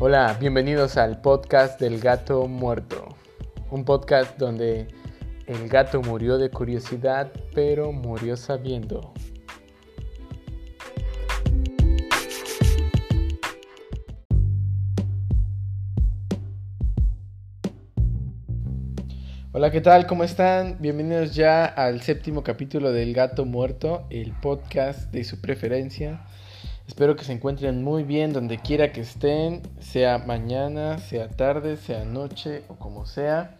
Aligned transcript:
Hola, 0.00 0.36
bienvenidos 0.40 0.96
al 0.96 1.20
podcast 1.20 1.80
del 1.80 2.00
gato 2.00 2.48
muerto. 2.48 3.06
Un 3.70 3.84
podcast 3.84 4.36
donde 4.36 4.88
el 5.46 5.68
gato 5.68 6.02
murió 6.02 6.38
de 6.38 6.50
curiosidad, 6.50 7.30
pero 7.54 7.92
murió 7.92 8.36
sabiendo. 8.36 9.12
Hola, 19.60 19.70
¿qué 19.70 19.82
tal? 19.82 20.06
¿Cómo 20.06 20.24
están? 20.24 20.78
Bienvenidos 20.80 21.34
ya 21.34 21.66
al 21.66 22.00
séptimo 22.00 22.42
capítulo 22.42 22.92
del 22.92 23.12
Gato 23.12 23.44
Muerto, 23.44 24.06
el 24.08 24.32
podcast 24.32 25.12
de 25.12 25.22
su 25.22 25.42
preferencia. 25.42 26.22
Espero 26.88 27.14
que 27.14 27.24
se 27.24 27.32
encuentren 27.32 27.84
muy 27.84 28.02
bien 28.02 28.32
donde 28.32 28.56
quiera 28.56 28.90
que 28.90 29.02
estén, 29.02 29.60
sea 29.78 30.16
mañana, 30.16 30.96
sea 30.96 31.28
tarde, 31.28 31.76
sea 31.76 32.06
noche 32.06 32.62
o 32.68 32.76
como 32.76 33.04
sea. 33.04 33.58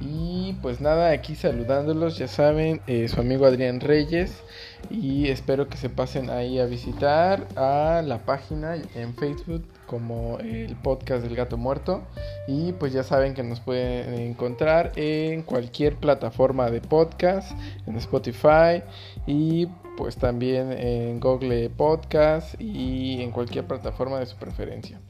Y 0.00 0.54
pues 0.62 0.80
nada, 0.80 1.10
aquí 1.10 1.34
saludándolos, 1.34 2.18
ya 2.18 2.28
saben, 2.28 2.80
eh, 2.86 3.08
su 3.08 3.20
amigo 3.20 3.46
Adrián 3.46 3.80
Reyes. 3.80 4.42
Y 4.90 5.28
espero 5.28 5.68
que 5.68 5.76
se 5.76 5.88
pasen 5.88 6.30
ahí 6.30 6.58
a 6.58 6.66
visitar 6.66 7.46
a 7.56 8.02
la 8.04 8.24
página 8.24 8.76
en 8.94 9.14
Facebook 9.14 9.64
como 9.86 10.38
el 10.38 10.76
podcast 10.76 11.24
del 11.24 11.34
gato 11.34 11.56
muerto. 11.56 12.02
Y 12.46 12.72
pues 12.72 12.92
ya 12.92 13.02
saben 13.02 13.34
que 13.34 13.42
nos 13.42 13.60
pueden 13.60 14.14
encontrar 14.14 14.92
en 14.96 15.42
cualquier 15.42 15.96
plataforma 15.96 16.70
de 16.70 16.80
podcast, 16.80 17.52
en 17.86 17.96
Spotify 17.96 18.82
y 19.26 19.66
pues 19.96 20.16
también 20.16 20.72
en 20.72 21.20
Google 21.20 21.70
Podcast 21.70 22.60
y 22.60 23.22
en 23.22 23.30
cualquier 23.30 23.66
plataforma 23.66 24.20
de 24.20 24.26
su 24.26 24.36
preferencia. 24.36 25.00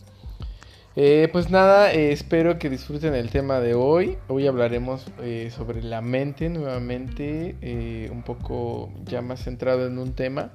Eh, 0.99 1.29
pues 1.31 1.51
nada, 1.51 1.93
eh, 1.93 2.11
espero 2.11 2.59
que 2.59 2.71
disfruten 2.71 3.15
el 3.15 3.29
tema 3.29 3.61
de 3.61 3.75
hoy. 3.75 4.17
Hoy 4.29 4.47
hablaremos 4.47 5.05
eh, 5.21 5.53
sobre 5.55 5.83
la 5.83 6.01
mente 6.01 6.49
nuevamente, 6.49 8.09
un 8.11 8.23
poco 8.23 8.91
ya 9.05 9.21
más 9.21 9.45
centrado 9.45 9.87
en 9.87 9.99
un 9.99 10.15
tema. 10.15 10.53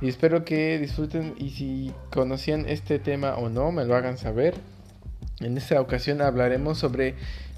Y 0.00 0.08
espero 0.08 0.44
que 0.44 0.80
disfruten 0.80 1.36
y 1.38 1.50
si 1.50 1.92
conocían 2.12 2.68
este 2.68 2.98
tema 2.98 3.36
o 3.36 3.50
no, 3.50 3.70
me 3.70 3.84
lo 3.84 3.94
hagan 3.94 4.18
saber. 4.18 4.54
En 5.38 5.56
esta 5.56 5.80
ocasión 5.80 6.22
hablaremos 6.22 6.78
sobre 6.78 7.14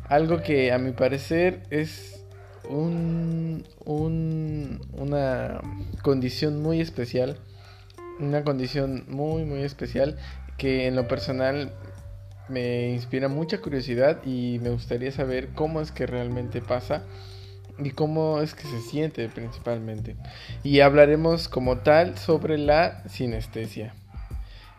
algo 0.06 0.42
que 0.42 0.72
a 0.72 0.78
mi 0.78 0.92
parecer 0.92 1.62
es 1.70 2.22
un, 2.68 3.64
una 3.86 5.62
condición 6.02 6.60
muy 6.60 6.82
especial. 6.82 7.38
Una 8.18 8.44
condición 8.44 9.06
muy 9.08 9.46
muy 9.46 9.62
especial 9.62 10.18
que 10.58 10.86
en 10.86 10.94
lo 10.94 11.08
personal 11.08 11.72
me 12.50 12.90
inspira 12.90 13.28
mucha 13.28 13.60
curiosidad 13.60 14.24
y 14.24 14.58
me 14.60 14.70
gustaría 14.70 15.12
saber 15.12 15.48
cómo 15.54 15.80
es 15.80 15.92
que 15.92 16.06
realmente 16.06 16.60
pasa 16.60 17.04
y 17.78 17.90
cómo 17.90 18.40
es 18.40 18.54
que 18.54 18.64
se 18.64 18.80
siente 18.80 19.28
principalmente. 19.28 20.16
Y 20.62 20.80
hablaremos 20.80 21.48
como 21.48 21.78
tal 21.78 22.18
sobre 22.18 22.58
la 22.58 23.02
sinestesia. 23.08 23.94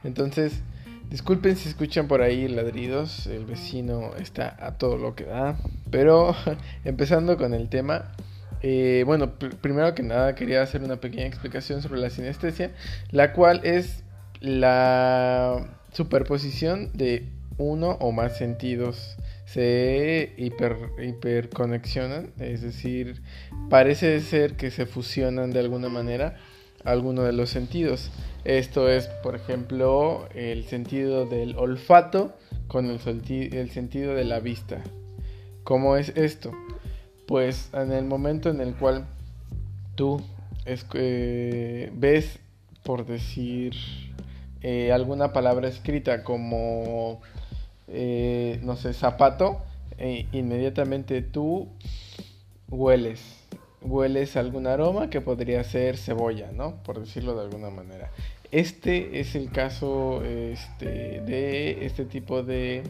Entonces, 0.03 0.61
disculpen 1.09 1.55
si 1.55 1.69
escuchan 1.69 2.07
por 2.07 2.21
ahí 2.21 2.47
ladridos, 2.47 3.27
el 3.27 3.45
vecino 3.45 4.15
está 4.15 4.55
a 4.59 4.77
todo 4.77 4.97
lo 4.97 5.15
que 5.15 5.25
da. 5.25 5.57
Pero 5.89 6.35
empezando 6.83 7.37
con 7.37 7.53
el 7.53 7.69
tema, 7.69 8.11
eh, 8.61 9.03
bueno, 9.05 9.33
primero 9.61 9.95
que 9.95 10.03
nada 10.03 10.35
quería 10.35 10.61
hacer 10.61 10.83
una 10.83 10.97
pequeña 10.97 11.25
explicación 11.25 11.81
sobre 11.81 11.99
la 11.99 12.09
sinestesia, 12.09 12.71
la 13.11 13.33
cual 13.33 13.61
es 13.63 14.03
la 14.39 15.67
superposición 15.91 16.89
de 16.93 17.27
uno 17.61 17.97
o 17.99 18.11
más 18.11 18.37
sentidos 18.37 19.15
se 19.45 20.33
hiper, 20.37 20.77
hiperconexionan, 21.01 22.31
es 22.39 22.61
decir, 22.61 23.21
parece 23.69 24.19
ser 24.21 24.55
que 24.55 24.71
se 24.71 24.85
fusionan 24.85 25.51
de 25.51 25.59
alguna 25.59 25.89
manera 25.89 26.37
alguno 26.83 27.23
de 27.23 27.33
los 27.33 27.49
sentidos. 27.49 28.11
Esto 28.43 28.89
es, 28.89 29.07
por 29.23 29.35
ejemplo, 29.35 30.27
el 30.33 30.65
sentido 30.65 31.25
del 31.25 31.55
olfato 31.57 32.33
con 32.67 32.85
el, 32.85 32.99
el 33.53 33.69
sentido 33.69 34.15
de 34.15 34.23
la 34.23 34.39
vista. 34.39 34.81
¿Cómo 35.63 35.97
es 35.97 36.09
esto? 36.15 36.51
Pues 37.27 37.69
en 37.73 37.91
el 37.91 38.05
momento 38.05 38.49
en 38.49 38.61
el 38.61 38.73
cual 38.73 39.05
tú 39.95 40.21
eh, 40.65 41.91
ves, 41.93 42.39
por 42.83 43.05
decir, 43.05 43.73
eh, 44.61 44.91
alguna 44.91 45.33
palabra 45.33 45.67
escrita 45.67 46.23
como 46.23 47.21
eh, 47.91 48.59
no 48.63 48.75
sé, 48.75 48.93
zapato, 48.93 49.61
e 49.97 50.25
inmediatamente 50.31 51.21
tú 51.21 51.67
hueles, 52.69 53.21
hueles 53.81 54.37
algún 54.37 54.65
aroma 54.65 55.09
que 55.09 55.21
podría 55.21 55.63
ser 55.63 55.97
cebolla, 55.97 56.51
¿no? 56.51 56.81
Por 56.83 56.99
decirlo 56.99 57.35
de 57.35 57.41
alguna 57.41 57.69
manera. 57.69 58.11
Este 58.51 59.19
es 59.19 59.35
el 59.35 59.51
caso 59.51 60.23
este, 60.23 61.21
de 61.21 61.85
este 61.85 62.05
tipo 62.05 62.43
de, 62.43 62.83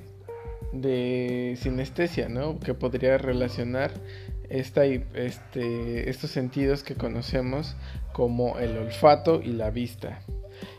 de 0.73 1.57
sinestesia, 1.59 2.29
¿no? 2.29 2.59
Que 2.59 2.73
podría 2.73 3.17
relacionar 3.17 3.91
esta, 4.50 4.85
este, 4.85 6.09
estos 6.09 6.31
sentidos 6.31 6.84
que 6.84 6.95
conocemos 6.95 7.75
como 8.13 8.59
el 8.59 8.78
olfato 8.78 9.41
y 9.41 9.53
la 9.53 9.69
vista. 9.69 10.22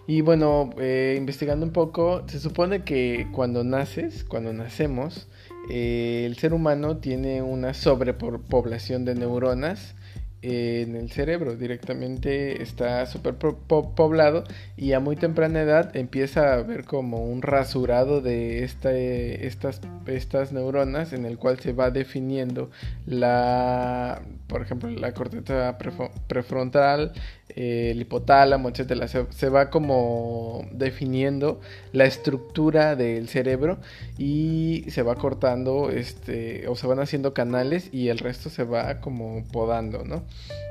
Y 0.06 0.20
bueno, 0.20 0.70
eh, 0.78 1.14
investigando 1.16 1.64
un 1.64 1.72
poco, 1.72 2.24
se 2.26 2.40
supone 2.40 2.82
que 2.82 3.28
cuando 3.32 3.62
naces, 3.62 4.24
cuando 4.24 4.52
nacemos, 4.52 5.28
eh, 5.70 6.24
el 6.26 6.36
ser 6.36 6.54
humano 6.54 6.96
tiene 6.96 7.40
una 7.40 7.72
sobrepoblación 7.72 9.04
de 9.04 9.14
neuronas 9.14 9.94
en 10.42 10.96
el 10.96 11.10
cerebro, 11.10 11.56
directamente 11.56 12.62
está 12.62 13.06
súper 13.06 13.34
poblado 13.34 14.42
y 14.76 14.92
a 14.92 15.00
muy 15.00 15.14
temprana 15.14 15.62
edad 15.62 15.96
empieza 15.96 16.52
a 16.52 16.54
haber 16.54 16.84
como 16.84 17.24
un 17.24 17.42
rasurado 17.42 18.20
de 18.20 18.64
estas, 18.64 19.80
estas 20.06 20.52
neuronas 20.52 21.12
en 21.12 21.26
el 21.26 21.38
cual 21.38 21.60
se 21.60 21.72
va 21.72 21.90
definiendo 21.90 22.70
la, 23.06 24.20
por 24.48 24.62
ejemplo, 24.62 24.90
la 24.90 25.14
corteza 25.14 25.78
prefrontal, 26.26 27.12
el 27.54 28.00
hipotálamo, 28.00 28.68
etcétera, 28.68 29.06
se, 29.08 29.48
va 29.48 29.70
como 29.70 30.66
definiendo 30.72 31.60
la 31.92 32.04
estructura 32.04 32.96
del 32.96 33.28
cerebro 33.28 33.78
y 34.18 34.84
se 34.88 35.02
va 35.02 35.14
cortando, 35.16 35.90
este, 35.90 36.66
o 36.68 36.76
se 36.76 36.86
van 36.86 37.00
haciendo 37.00 37.34
canales 37.34 37.88
y 37.92 38.08
el 38.08 38.18
resto 38.18 38.50
se 38.50 38.64
va 38.64 39.00
como 39.00 39.44
podando, 39.52 40.04
¿no? 40.04 40.22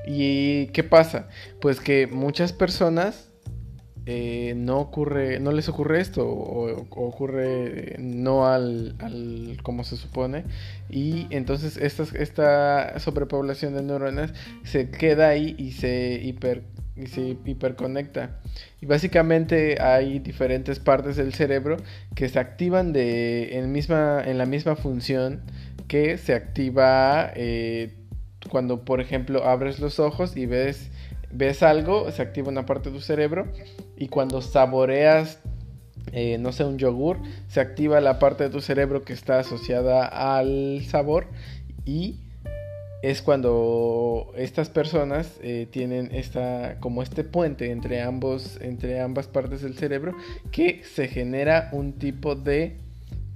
¿Y 0.05 0.67
qué 0.67 0.83
pasa? 0.83 1.27
Pues 1.59 1.79
que 1.79 2.07
muchas 2.07 2.53
personas 2.53 3.31
eh, 4.07 4.55
no 4.57 4.79
ocurre, 4.79 5.39
no 5.39 5.51
les 5.51 5.69
ocurre 5.69 6.01
esto, 6.01 6.27
o, 6.27 6.87
ocurre 6.89 7.97
no 7.99 8.47
al, 8.47 8.95
al, 8.99 9.57
como 9.61 9.83
se 9.83 9.95
supone, 9.95 10.43
y 10.89 11.27
entonces 11.29 11.77
esta, 11.77 12.03
esta 12.17 12.99
sobrepoblación 12.99 13.75
de 13.75 13.83
neuronas 13.83 14.33
se 14.63 14.89
queda 14.89 15.29
ahí 15.29 15.55
y 15.59 15.73
se 15.73 16.19
hiper 16.23 16.63
y 16.95 17.07
se 17.07 17.37
hiperconecta. 17.45 18.39
Y 18.81 18.85
básicamente 18.85 19.81
hay 19.81 20.19
diferentes 20.19 20.79
partes 20.79 21.15
del 21.15 21.33
cerebro 21.33 21.77
que 22.15 22.27
se 22.27 22.39
activan 22.39 22.93
de, 22.93 23.57
en, 23.57 23.71
misma, 23.71 24.23
en 24.25 24.37
la 24.37 24.45
misma 24.45 24.75
función 24.75 25.41
que 25.87 26.17
se 26.17 26.33
activa 26.33 27.31
eh, 27.35 28.00
cuando, 28.49 28.83
por 28.83 29.01
ejemplo, 29.01 29.45
abres 29.45 29.79
los 29.79 29.99
ojos 29.99 30.35
y 30.35 30.45
ves, 30.45 30.89
ves 31.31 31.63
algo, 31.63 32.11
se 32.11 32.21
activa 32.21 32.49
una 32.49 32.65
parte 32.65 32.89
de 32.89 32.95
tu 32.95 33.01
cerebro. 33.01 33.47
Y 33.97 34.07
cuando 34.07 34.41
saboreas, 34.41 35.39
eh, 36.11 36.37
no 36.39 36.51
sé, 36.51 36.63
un 36.63 36.77
yogur, 36.77 37.19
se 37.47 37.59
activa 37.59 38.01
la 38.01 38.19
parte 38.19 38.45
de 38.45 38.49
tu 38.49 38.61
cerebro 38.61 39.03
que 39.03 39.13
está 39.13 39.39
asociada 39.39 40.05
al 40.05 40.81
sabor. 40.85 41.27
Y 41.85 42.19
es 43.01 43.21
cuando 43.21 44.31
estas 44.35 44.69
personas 44.69 45.39
eh, 45.41 45.67
tienen 45.69 46.09
esta 46.13 46.77
como 46.79 47.01
este 47.01 47.23
puente 47.23 47.71
entre 47.71 48.01
ambos 48.01 48.59
entre 48.61 49.01
ambas 49.01 49.27
partes 49.27 49.61
del 49.61 49.75
cerebro 49.75 50.15
que 50.51 50.83
se 50.83 51.07
genera 51.07 51.69
un 51.71 51.93
tipo 51.93 52.35
de 52.35 52.77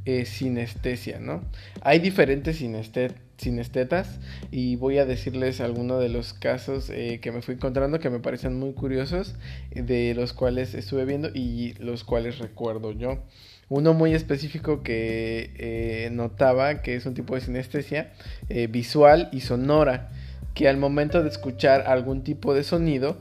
eh, 0.06 0.26
sinestesia 0.26 1.20
no 1.20 1.42
hay 1.82 1.98
diferentes 1.98 2.62
sinestetas 3.38 4.20
y 4.52 4.76
voy 4.76 4.98
a 4.98 5.06
decirles 5.06 5.62
algunos 5.62 6.02
de 6.02 6.10
los 6.10 6.34
casos 6.34 6.90
eh, 6.90 7.20
que 7.22 7.32
me 7.32 7.42
fui 7.42 7.56
encontrando 7.56 8.00
que 8.00 8.10
me 8.10 8.20
parecen 8.20 8.58
muy 8.58 8.74
curiosos 8.74 9.36
de 9.72 10.14
los 10.16 10.34
cuales 10.34 10.74
estuve 10.74 11.06
viendo 11.06 11.30
y 11.34 11.74
los 11.80 12.04
cuales 12.04 12.40
recuerdo 12.40 12.92
yo 12.92 13.20
Uno 13.68 13.94
muy 13.94 14.14
específico 14.14 14.84
que 14.84 15.52
eh, 15.58 16.10
notaba 16.12 16.82
que 16.82 16.96
es 16.96 17.06
un 17.06 17.14
tipo 17.14 17.36
de 17.36 17.42
sinestesia 17.42 18.14
eh, 18.50 18.68
visual 18.68 19.30
y 19.32 19.42
sonora, 19.42 20.12
que 20.54 20.70
al 20.70 20.78
momento 20.78 21.24
de 21.24 21.30
escuchar 21.30 21.82
algún 21.88 22.24
tipo 22.24 22.54
de 22.54 22.64
sonido, 22.64 23.18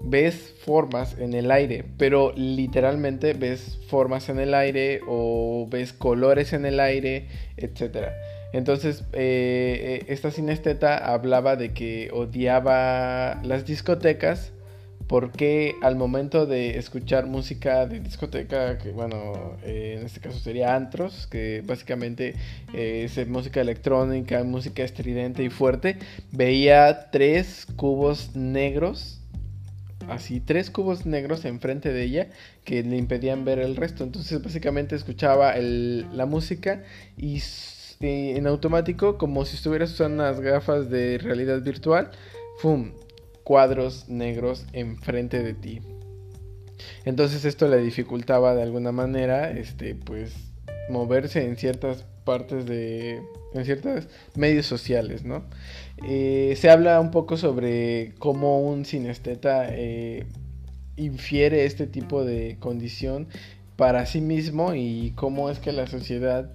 ves 0.00 0.54
formas 0.64 1.18
en 1.18 1.34
el 1.34 1.50
aire, 1.50 1.84
pero 1.98 2.32
literalmente 2.34 3.34
ves 3.34 3.78
formas 3.88 4.28
en 4.28 4.38
el 4.38 4.54
aire 4.54 5.00
o 5.06 5.66
ves 5.70 5.92
colores 5.92 6.52
en 6.52 6.64
el 6.64 6.80
aire, 6.80 7.26
etc. 7.56 8.08
Entonces, 8.52 9.04
eh, 9.12 10.04
esta 10.08 10.30
sinesteta 10.30 10.96
hablaba 10.96 11.56
de 11.56 11.72
que 11.72 12.10
odiaba 12.12 13.40
las 13.44 13.64
discotecas 13.64 14.52
porque 15.10 15.74
al 15.82 15.96
momento 15.96 16.46
de 16.46 16.78
escuchar 16.78 17.26
música 17.26 17.84
de 17.84 17.98
discoteca, 17.98 18.78
que 18.78 18.92
bueno, 18.92 19.56
eh, 19.64 19.96
en 19.98 20.06
este 20.06 20.20
caso 20.20 20.38
sería 20.38 20.76
antros, 20.76 21.26
que 21.26 21.64
básicamente 21.66 22.36
eh, 22.72 23.08
es 23.12 23.26
música 23.26 23.60
electrónica, 23.60 24.44
música 24.44 24.84
estridente 24.84 25.42
y 25.42 25.50
fuerte, 25.50 25.98
veía 26.30 27.10
tres 27.10 27.66
cubos 27.74 28.36
negros, 28.36 29.18
así 30.08 30.38
tres 30.38 30.70
cubos 30.70 31.06
negros 31.06 31.44
enfrente 31.44 31.92
de 31.92 32.04
ella 32.04 32.28
que 32.64 32.84
le 32.84 32.96
impedían 32.96 33.44
ver 33.44 33.58
el 33.58 33.74
resto. 33.74 34.04
Entonces 34.04 34.40
básicamente 34.40 34.94
escuchaba 34.94 35.56
la 35.56 36.26
música 36.26 36.84
y 37.16 37.40
en 38.02 38.46
automático, 38.46 39.18
como 39.18 39.44
si 39.44 39.56
estuvieras 39.56 39.92
usando 39.92 40.22
unas 40.22 40.40
gafas 40.40 40.88
de 40.88 41.18
realidad 41.18 41.60
virtual, 41.60 42.10
¡fum! 42.56 42.92
cuadros 43.44 44.08
negros 44.08 44.64
enfrente 44.72 45.42
de 45.42 45.52
ti. 45.52 45.80
Entonces 47.04 47.44
esto 47.44 47.68
le 47.68 47.76
dificultaba 47.76 48.54
de 48.54 48.62
alguna 48.62 48.90
manera, 48.90 49.50
este, 49.50 49.94
pues, 49.94 50.32
moverse 50.88 51.44
en 51.44 51.58
ciertas 51.58 52.06
partes 52.24 52.64
de, 52.64 53.20
en 53.52 53.64
ciertos 53.66 54.08
medios 54.34 54.64
sociales, 54.64 55.24
¿no? 55.24 55.44
Eh, 56.02 56.54
se 56.56 56.70
habla 56.70 57.00
un 57.00 57.10
poco 57.10 57.36
sobre 57.36 58.14
cómo 58.18 58.62
un 58.62 58.86
sinesteta 58.86 59.66
eh, 59.68 60.24
infiere 60.96 61.66
este 61.66 61.86
tipo 61.86 62.24
de 62.24 62.56
condición 62.60 63.28
para 63.76 64.06
sí 64.06 64.22
mismo 64.22 64.74
y 64.74 65.12
cómo 65.16 65.50
es 65.50 65.58
que 65.58 65.72
la 65.72 65.86
sociedad 65.86 66.50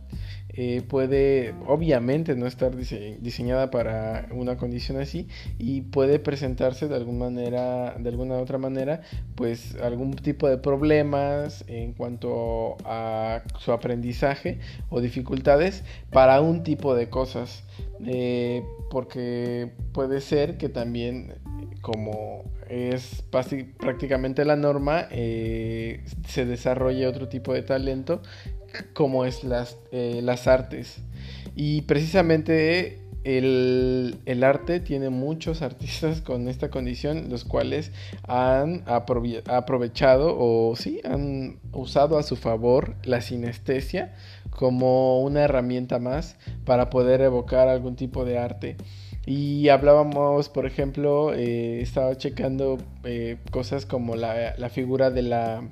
eh, 0.57 0.81
puede 0.87 1.53
obviamente 1.67 2.35
no 2.35 2.47
estar 2.47 2.75
diseñada 2.75 3.71
para 3.71 4.27
una 4.31 4.55
condición 4.55 4.97
así 4.99 5.27
y 5.59 5.81
puede 5.81 6.17
presentarse 6.19 6.87
de 6.87 6.95
alguna 6.95 7.25
manera 7.25 7.95
de 7.99 8.09
alguna 8.09 8.37
otra 8.37 8.57
manera 8.57 9.01
pues 9.35 9.75
algún 9.81 10.15
tipo 10.15 10.47
de 10.47 10.57
problemas 10.57 11.65
en 11.67 11.93
cuanto 11.93 12.77
a 12.85 13.43
su 13.59 13.73
aprendizaje 13.73 14.59
o 14.89 15.01
dificultades 15.01 15.83
para 16.11 16.39
un 16.39 16.63
tipo 16.63 16.95
de 16.95 17.09
cosas 17.09 17.63
eh, 18.05 18.63
porque 18.89 19.71
puede 19.91 20.21
ser 20.21 20.57
que 20.57 20.69
también 20.69 21.33
como 21.81 22.43
es 22.67 23.23
prácticamente 23.79 24.43
la 24.43 24.55
norma, 24.55 25.07
eh, 25.11 26.03
se 26.27 26.45
desarrolle 26.45 27.05
otro 27.05 27.27
tipo 27.27 27.53
de 27.53 27.61
talento 27.61 28.21
como 28.93 29.25
es 29.25 29.43
las, 29.43 29.77
eh, 29.91 30.21
las 30.23 30.47
artes. 30.47 30.97
Y 31.55 31.81
precisamente 31.83 33.05
el, 33.25 34.43
arte 34.43 34.79
tiene 34.79 35.09
muchos 35.09 35.63
artistas 35.63 36.21
con 36.21 36.47
esta 36.47 36.69
condición, 36.69 37.29
los 37.29 37.43
cuales 37.43 37.91
han 38.27 38.83
aprovechado 38.85 40.35
o 40.37 40.75
sí, 40.75 41.01
han 41.03 41.59
usado 41.73 42.19
a 42.19 42.23
su 42.23 42.35
favor 42.35 42.95
la 43.03 43.21
sinestesia 43.21 44.13
como 44.51 45.21
una 45.21 45.41
herramienta 45.41 45.97
más 45.97 46.37
para 46.65 46.89
poder 46.89 47.21
evocar 47.21 47.67
algún 47.67 47.95
tipo 47.95 48.25
de 48.25 48.37
arte. 48.37 48.77
Y 49.25 49.69
hablábamos, 49.69 50.49
por 50.49 50.67
ejemplo, 50.67 51.33
eh, 51.33 51.81
estaba 51.81 52.15
checando 52.15 52.77
eh, 53.03 53.37
cosas 53.49 53.87
como 53.87 54.15
la 54.15 54.69
figura 54.69 55.09
de 55.09 55.23
la 55.23 55.63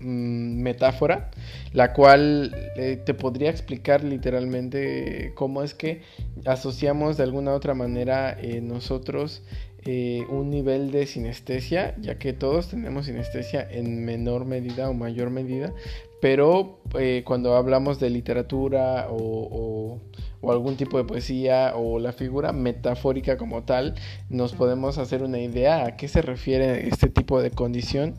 Mm, 0.00 0.62
metáfora, 0.62 1.28
la 1.72 1.92
cual 1.92 2.54
eh, 2.76 3.02
te 3.04 3.14
podría 3.14 3.50
explicar 3.50 4.04
literalmente 4.04 5.32
cómo 5.34 5.64
es 5.64 5.74
que 5.74 6.02
asociamos 6.44 7.16
de 7.16 7.24
alguna 7.24 7.52
otra 7.52 7.74
manera 7.74 8.38
eh, 8.40 8.60
nosotros 8.60 9.42
eh, 9.84 10.24
un 10.30 10.50
nivel 10.50 10.92
de 10.92 11.04
sinestesia, 11.06 11.96
ya 12.00 12.16
que 12.16 12.32
todos 12.32 12.68
tenemos 12.68 13.06
sinestesia 13.06 13.66
en 13.68 14.04
menor 14.04 14.44
medida 14.44 14.88
o 14.88 14.94
mayor 14.94 15.30
medida, 15.30 15.72
pero 16.20 16.78
cuando 17.24 17.56
hablamos 17.56 17.98
de 17.98 18.10
literatura 18.10 19.08
o, 19.10 19.98
o 20.40 20.52
algún 20.52 20.76
tipo 20.76 20.98
de 20.98 21.04
poesía 21.04 21.72
o 21.76 21.98
la 21.98 22.12
figura 22.12 22.52
metafórica 22.52 23.36
como 23.36 23.64
tal, 23.64 23.94
nos 24.28 24.52
podemos 24.52 24.98
hacer 24.98 25.24
una 25.24 25.40
idea 25.40 25.86
a 25.86 25.96
qué 25.96 26.06
se 26.06 26.22
refiere 26.22 26.86
este 26.88 27.08
tipo 27.08 27.42
de 27.42 27.50
condición 27.50 28.14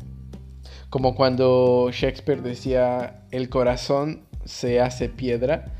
como 0.89 1.15
cuando 1.15 1.89
Shakespeare 1.91 2.41
decía, 2.41 3.21
el 3.31 3.49
corazón 3.49 4.21
se 4.45 4.81
hace 4.81 5.09
piedra. 5.09 5.73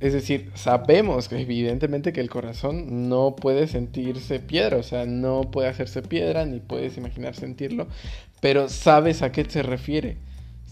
Es 0.00 0.12
decir, 0.12 0.50
sabemos 0.54 1.28
que 1.28 1.40
evidentemente 1.40 2.12
que 2.12 2.20
el 2.20 2.30
corazón 2.30 3.08
no 3.08 3.36
puede 3.36 3.66
sentirse 3.66 4.40
piedra, 4.40 4.78
o 4.78 4.82
sea, 4.82 5.04
no 5.04 5.50
puede 5.50 5.68
hacerse 5.68 6.02
piedra, 6.02 6.46
ni 6.46 6.60
puedes 6.60 6.96
imaginar 6.96 7.34
sentirlo, 7.34 7.86
pero 8.40 8.68
sabes 8.68 9.22
a 9.22 9.32
qué 9.32 9.44
se 9.44 9.62
refiere. 9.62 10.16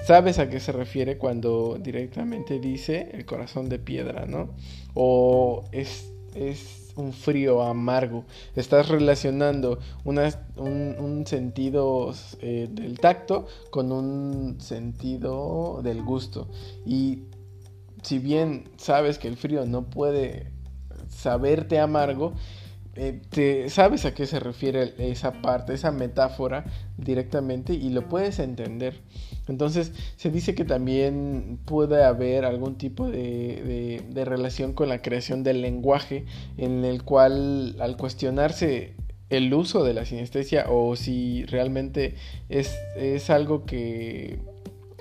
Sabes 0.04 0.38
a 0.38 0.48
qué 0.48 0.60
se 0.60 0.72
refiere 0.72 1.18
cuando 1.18 1.76
directamente 1.80 2.60
dice 2.60 3.10
el 3.12 3.26
corazón 3.26 3.68
de 3.68 3.80
piedra, 3.80 4.26
¿no? 4.26 4.54
O 4.94 5.64
es, 5.72 6.12
es 6.36 6.87
un 6.98 7.12
frío 7.12 7.62
amargo. 7.62 8.24
Estás 8.54 8.88
relacionando 8.88 9.78
un, 10.04 11.24
sentido 11.26 12.12
eh, 12.40 12.68
del 12.70 12.98
tacto 12.98 13.46
con 13.70 13.92
un 13.92 14.60
sentido 14.60 15.80
del 15.82 16.02
gusto. 16.02 16.48
Y 16.84 17.24
si 18.02 18.18
bien 18.18 18.70
sabes 18.76 19.18
que 19.18 19.28
el 19.28 19.36
frío 19.36 19.64
no 19.66 19.88
puede 19.88 20.52
saberte 21.08 21.78
amargo, 21.78 22.34
te, 23.30 23.70
sabes 23.70 24.04
a 24.04 24.14
qué 24.14 24.26
se 24.26 24.40
refiere 24.40 24.94
esa 24.98 25.40
parte, 25.40 25.74
esa 25.74 25.92
metáfora 25.92 26.64
directamente 26.96 27.72
y 27.74 27.90
lo 27.90 28.08
puedes 28.08 28.38
entender. 28.38 29.00
Entonces 29.46 29.92
se 30.16 30.30
dice 30.30 30.54
que 30.54 30.64
también 30.64 31.58
puede 31.64 32.04
haber 32.04 32.44
algún 32.44 32.76
tipo 32.76 33.08
de, 33.08 34.02
relación 34.14 34.72
con 34.72 34.88
la 34.88 35.00
creación 35.00 35.42
del 35.42 35.62
lenguaje 35.62 36.24
en 36.56 36.84
el 36.84 37.04
cual 37.04 37.76
al 37.80 37.96
cuestionarse 37.96 38.94
el 39.30 39.52
uso 39.52 39.84
de 39.84 39.94
la 39.94 40.04
sinestesia 40.04 40.66
o 40.68 40.96
si 40.96 41.44
realmente 41.46 42.14
es, 42.48 42.76
es 42.96 43.30
algo 43.30 43.64
que 43.64 44.38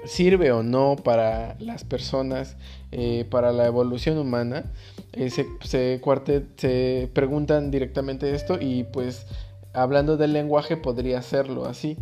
sirve 0.05 0.51
o 0.51 0.63
no 0.63 0.95
para 0.95 1.55
las 1.59 1.83
personas, 1.83 2.57
eh, 2.91 3.25
para 3.29 3.51
la 3.51 3.65
evolución 3.65 4.17
humana, 4.17 4.71
eh, 5.13 5.29
se, 5.29 5.47
se, 5.63 7.09
preguntan 7.13 7.71
directamente 7.71 8.33
esto 8.33 8.57
y 8.59 8.83
pues 8.85 9.25
hablando 9.73 10.17
del 10.17 10.33
lenguaje 10.33 10.77
podría 10.77 11.21
serlo 11.21 11.65
así. 11.65 11.97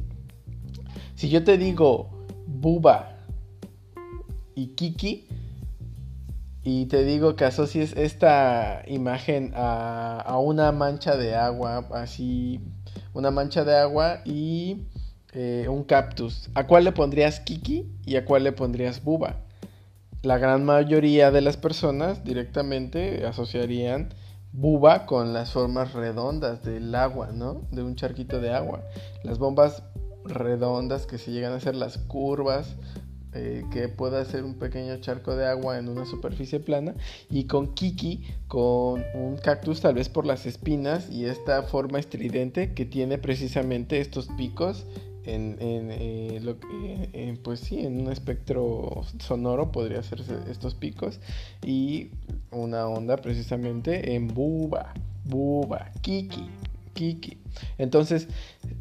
Si 1.16 1.30
yo 1.30 1.44
te 1.44 1.58
digo 1.58 2.10
Buba 2.46 3.16
y 4.56 4.68
Kiki. 4.68 5.28
Y 6.64 6.88
te 6.88 7.04
digo 7.04 7.36
que 7.36 7.46
asocies 7.46 7.94
esta 7.96 8.82
imagen 8.88 9.52
a, 9.56 10.40
una 10.40 10.72
mancha 10.72 11.16
de 11.16 11.36
agua, 11.36 11.88
así, 11.94 12.60
una 13.14 13.30
mancha 13.30 13.64
de 13.64 13.78
agua 13.78 14.22
y 14.26 14.88
eh, 15.36 15.68
un 15.68 15.84
cactus. 15.84 16.50
¿A 16.56 16.66
cuál 16.66 16.86
le 16.86 16.94
pondrías 16.94 17.42
Kiki 17.42 17.86
y 18.06 18.16
a 18.16 18.24
cuál 18.24 18.46
le 18.46 18.54
pondrías 18.54 19.04
Buba? 19.04 19.42
La 20.22 20.38
gran 20.38 20.64
mayoría 20.64 21.30
de 21.30 21.42
las 21.42 21.58
personas 21.58 22.24
directamente 22.24 23.26
asociarían 23.26 24.14
Buba 24.54 25.06
con 25.06 25.34
las 25.34 25.52
formas 25.52 25.92
redondas 25.92 26.64
del 26.64 26.96
agua, 26.96 27.32
¿no? 27.34 27.68
De 27.72 27.84
un 27.84 27.98
charquito 27.98 28.40
de 28.40 28.54
agua. 28.54 28.82
Las 29.24 29.38
bombas 29.38 29.84
redondas 30.24 31.06
que 31.06 31.18
se 31.18 31.32
llegan 31.32 31.52
a 31.52 31.58
hacer 31.58 31.76
las 31.76 31.98
curvas 31.98 32.78
eh, 33.34 33.66
que 33.70 33.90
pueda 33.90 34.24
ser 34.24 34.46
un 34.46 34.58
pequeño 34.58 34.96
charco 35.02 35.36
de 35.36 35.46
agua 35.46 35.78
en 35.78 35.90
una 35.90 36.06
superficie 36.06 36.62
plana 36.62 36.96
y 37.30 37.48
con 37.48 37.74
Kiki 37.74 38.24
con 38.48 39.04
un 39.14 39.38
cactus 39.44 39.82
tal 39.82 39.96
vez 39.96 40.08
por 40.08 40.26
las 40.26 40.46
espinas 40.46 41.10
y 41.12 41.26
esta 41.26 41.64
forma 41.64 42.00
estridente 42.00 42.74
que 42.74 42.86
tiene 42.86 43.18
precisamente 43.18 44.00
estos 44.00 44.30
picos 44.38 44.86
en, 45.26 45.58
en, 45.60 45.90
eh, 45.92 46.40
lo, 46.42 46.58
pues 47.44 47.60
sí, 47.60 47.86
en 47.86 48.02
un 48.02 48.12
espectro 48.12 49.04
sonoro 49.20 49.72
podría 49.72 50.00
hacerse 50.00 50.36
estos 50.50 50.76
picos 50.76 51.20
y 51.64 52.10
una 52.52 52.88
onda 52.88 53.18
precisamente 53.18 54.16
en 54.16 54.28
buba, 54.28 54.94
buba, 55.26 55.92
kiki, 56.02 56.50
Kiki. 56.94 57.38
Entonces, 57.78 58.28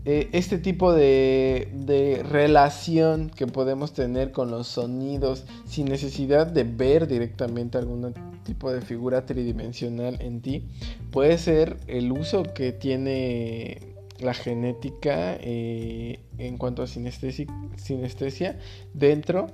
eh, 0.04 0.28
este 0.32 0.58
tipo 0.58 0.92
de, 0.92 1.68
de, 1.74 2.22
relación 2.22 3.28
que 3.28 3.46
podemos 3.46 3.92
tener 3.92 4.30
con 4.30 4.50
los 4.50 4.68
sonidos 4.68 5.44
sin 5.66 5.86
necesidad 5.86 6.46
de 6.46 6.62
ver 6.64 7.08
directamente 7.08 7.76
algún 7.76 8.14
tipo 8.44 8.72
de 8.72 8.80
figura 8.80 9.26
tridimensional 9.26 10.20
en 10.20 10.40
ti, 10.40 10.64
puede 11.10 11.38
ser 11.38 11.76
el 11.88 12.12
uso 12.12 12.44
que 12.54 12.72
tiene 12.72 13.93
la 14.18 14.34
genética 14.34 15.36
eh, 15.40 16.20
en 16.38 16.56
cuanto 16.58 16.82
a 16.82 16.86
sinestesia, 16.86 18.58
dentro 18.92 19.48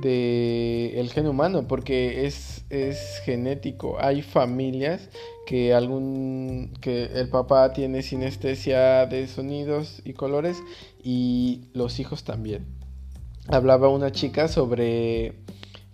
del 0.00 0.96
el 0.96 1.10
gen 1.12 1.28
humano 1.28 1.68
porque 1.68 2.26
es, 2.26 2.64
es 2.70 3.20
genético. 3.24 3.96
Hay 4.00 4.22
familias 4.22 5.08
que 5.46 5.74
algún 5.74 6.72
que 6.80 7.04
el 7.04 7.28
papá 7.28 7.72
tiene 7.72 8.02
sinestesia 8.02 9.06
de 9.06 9.26
sonidos 9.26 10.02
y 10.04 10.14
colores 10.14 10.62
y 11.02 11.62
los 11.74 12.00
hijos 12.00 12.24
también. 12.24 12.66
Hablaba 13.48 13.88
una 13.88 14.10
chica 14.10 14.48
sobre 14.48 15.34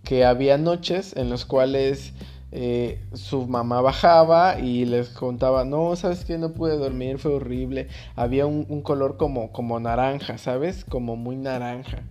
que 0.04 0.24
había 0.24 0.56
noches 0.56 1.14
en 1.16 1.30
las 1.30 1.44
cuales 1.44 2.12
eh, 2.52 3.04
su 3.12 3.46
mamá 3.46 3.80
bajaba 3.80 4.58
y 4.58 4.84
les 4.84 5.10
contaba, 5.10 5.64
no, 5.64 5.94
sabes 5.94 6.24
que 6.24 6.36
no 6.36 6.52
pude 6.52 6.76
dormir, 6.76 7.18
fue 7.18 7.34
horrible. 7.34 7.88
Había 8.16 8.46
un, 8.46 8.82
color 8.82 9.16
como, 9.16 9.52
como 9.52 9.78
naranja, 9.78 10.38
¿sabes? 10.38 10.84
Como 10.84 11.16
muy 11.16 11.36
naranja. 11.36 12.02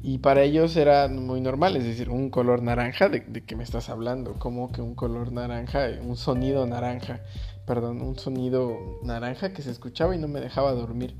Y 0.00 0.18
para 0.18 0.42
ellos 0.42 0.76
era 0.76 1.08
muy 1.08 1.40
normal, 1.40 1.76
es 1.76 1.84
decir, 1.84 2.08
un 2.10 2.30
color 2.30 2.62
naranja, 2.62 3.08
¿de, 3.08 3.20
de 3.20 3.44
qué 3.44 3.56
me 3.56 3.64
estás 3.64 3.88
hablando? 3.88 4.34
Como 4.34 4.70
que 4.70 4.80
un 4.80 4.94
color 4.94 5.32
naranja, 5.32 5.88
un 6.02 6.16
sonido 6.16 6.64
naranja, 6.66 7.20
perdón, 7.66 8.00
un 8.02 8.16
sonido 8.16 8.78
naranja 9.02 9.52
que 9.52 9.62
se 9.62 9.72
escuchaba 9.72 10.14
y 10.14 10.18
no 10.18 10.28
me 10.28 10.40
dejaba 10.40 10.72
dormir. 10.72 11.16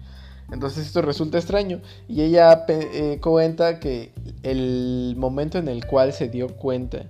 Entonces 0.52 0.87
esto 0.87 1.02
resulta 1.02 1.38
extraño. 1.38 1.80
Y 2.06 2.23
ella 2.23 2.64
eh, 2.68 3.18
cuenta 3.20 3.80
que 3.80 4.12
el 4.44 5.14
momento 5.18 5.58
en 5.58 5.68
el 5.68 5.85
cual 5.87 6.12
se 6.12 6.28
dio 6.28 6.49
cuenta 6.56 7.06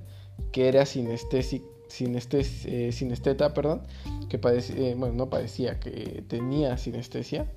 que 0.52 0.68
era 0.68 0.87
sinestesi, 0.87 1.62
eh, 2.66 2.92
sinesteta, 2.92 3.54
perdón, 3.54 3.83
que 4.28 4.38
padecía, 4.38 4.90
eh, 4.90 4.95
bueno, 4.97 5.14
no 5.14 5.30
padecía, 5.30 5.80
que 5.80 6.25
tenía 6.28 6.76
sinestesia, 6.78 7.50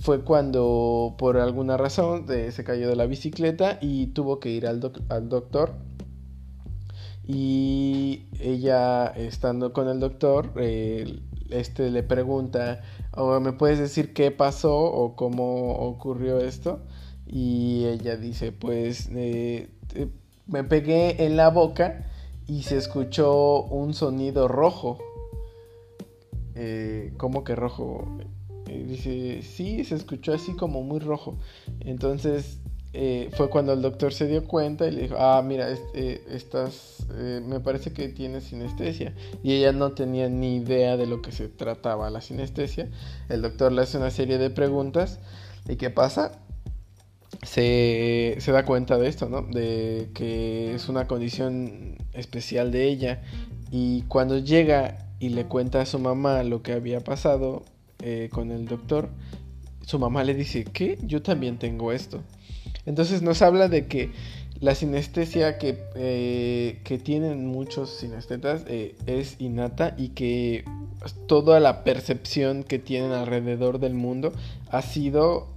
fue 0.00 0.22
cuando 0.22 1.14
por 1.18 1.36
alguna 1.36 1.76
razón 1.76 2.26
se 2.26 2.64
cayó 2.64 2.88
de 2.88 2.96
la 2.96 3.06
bicicleta 3.06 3.78
y 3.80 4.08
tuvo 4.08 4.40
que 4.40 4.50
ir 4.50 4.66
al, 4.66 4.92
al 5.08 5.28
doctor. 5.28 5.74
Y 7.24 8.26
ella, 8.40 9.06
estando 9.06 9.72
con 9.72 9.88
el 9.88 10.00
doctor, 10.00 10.52
este 11.52 11.90
le 11.90 12.02
pregunta, 12.02 12.82
o 13.12 13.38
me 13.40 13.52
puedes 13.52 13.78
decir 13.78 14.12
qué 14.12 14.30
pasó 14.30 14.76
o 14.76 15.14
cómo 15.14 15.76
ocurrió 15.76 16.38
esto. 16.38 16.80
Y 17.26 17.86
ella 17.86 18.16
dice, 18.16 18.52
pues 18.52 19.08
eh, 19.14 19.70
me 20.46 20.64
pegué 20.64 21.24
en 21.24 21.36
la 21.36 21.50
boca 21.50 22.10
y 22.46 22.62
se 22.62 22.76
escuchó 22.76 23.62
un 23.62 23.94
sonido 23.94 24.48
rojo. 24.48 24.98
Eh, 26.54 27.12
¿Cómo 27.16 27.44
que 27.44 27.54
rojo? 27.54 28.06
Eh, 28.68 28.84
dice, 28.86 29.42
sí, 29.42 29.84
se 29.84 29.94
escuchó 29.94 30.34
así 30.34 30.54
como 30.54 30.82
muy 30.82 31.00
rojo. 31.00 31.38
Entonces 31.80 32.58
eh, 32.92 33.30
fue 33.36 33.48
cuando 33.48 33.72
el 33.72 33.82
doctor 33.82 34.12
se 34.12 34.26
dio 34.26 34.46
cuenta 34.46 34.86
y 34.86 34.90
le 34.90 35.02
dijo, 35.02 35.16
ah, 35.18 35.42
mira, 35.42 35.68
estás, 35.70 37.06
me 37.46 37.60
parece 37.60 37.92
que 37.92 38.08
tienes 38.08 38.44
sinestesia. 38.44 39.14
Y 39.42 39.54
ella 39.54 39.72
no 39.72 39.92
tenía 39.92 40.28
ni 40.28 40.56
idea 40.56 40.96
de 40.96 41.06
lo 41.06 41.22
que 41.22 41.32
se 41.32 41.48
trataba 41.48 42.10
la 42.10 42.20
sinestesia. 42.20 42.90
El 43.28 43.42
doctor 43.42 43.72
le 43.72 43.82
hace 43.82 43.98
una 43.98 44.10
serie 44.10 44.38
de 44.38 44.50
preguntas. 44.50 45.20
¿Y 45.68 45.76
qué 45.76 45.90
pasa? 45.90 46.41
Se, 47.42 48.38
da 48.46 48.64
cuenta 48.64 48.98
de 48.98 49.08
esto, 49.08 49.28
¿no? 49.28 49.42
De 49.42 50.10
que 50.14 50.74
es 50.74 50.88
una 50.88 51.06
condición 51.06 51.96
especial 52.12 52.70
de 52.70 52.88
ella. 52.88 53.22
Y 53.70 54.02
cuando 54.02 54.38
llega 54.38 54.98
y 55.18 55.30
le 55.30 55.46
cuenta 55.46 55.80
a 55.80 55.86
su 55.86 55.98
mamá 55.98 56.42
lo 56.42 56.62
que 56.62 56.72
había 56.72 57.00
pasado 57.00 57.64
eh, 58.00 58.28
con 58.32 58.50
el 58.50 58.66
doctor, 58.66 59.08
su 59.84 59.98
mamá 59.98 60.24
le 60.24 60.34
dice, 60.34 60.64
¿qué? 60.64 60.98
Yo 61.02 61.22
también 61.22 61.58
tengo 61.58 61.92
esto. 61.92 62.22
Entonces 62.86 63.22
nos 63.22 63.42
habla 63.42 63.68
de 63.68 63.86
que 63.86 64.10
la 64.60 64.76
sinestesia 64.76 65.58
que, 65.58 65.84
eh, 65.96 66.80
que 66.84 66.98
tienen 66.98 67.46
muchos 67.46 67.90
sinestetas 67.90 68.64
eh, 68.68 68.94
es 69.06 69.40
innata 69.40 69.94
y 69.98 70.10
que 70.10 70.64
toda 71.26 71.58
la 71.58 71.82
percepción 71.82 72.62
que 72.62 72.78
tienen 72.78 73.10
alrededor 73.10 73.80
del 73.80 73.94
mundo 73.94 74.32
ha 74.70 74.82
sido 74.82 75.48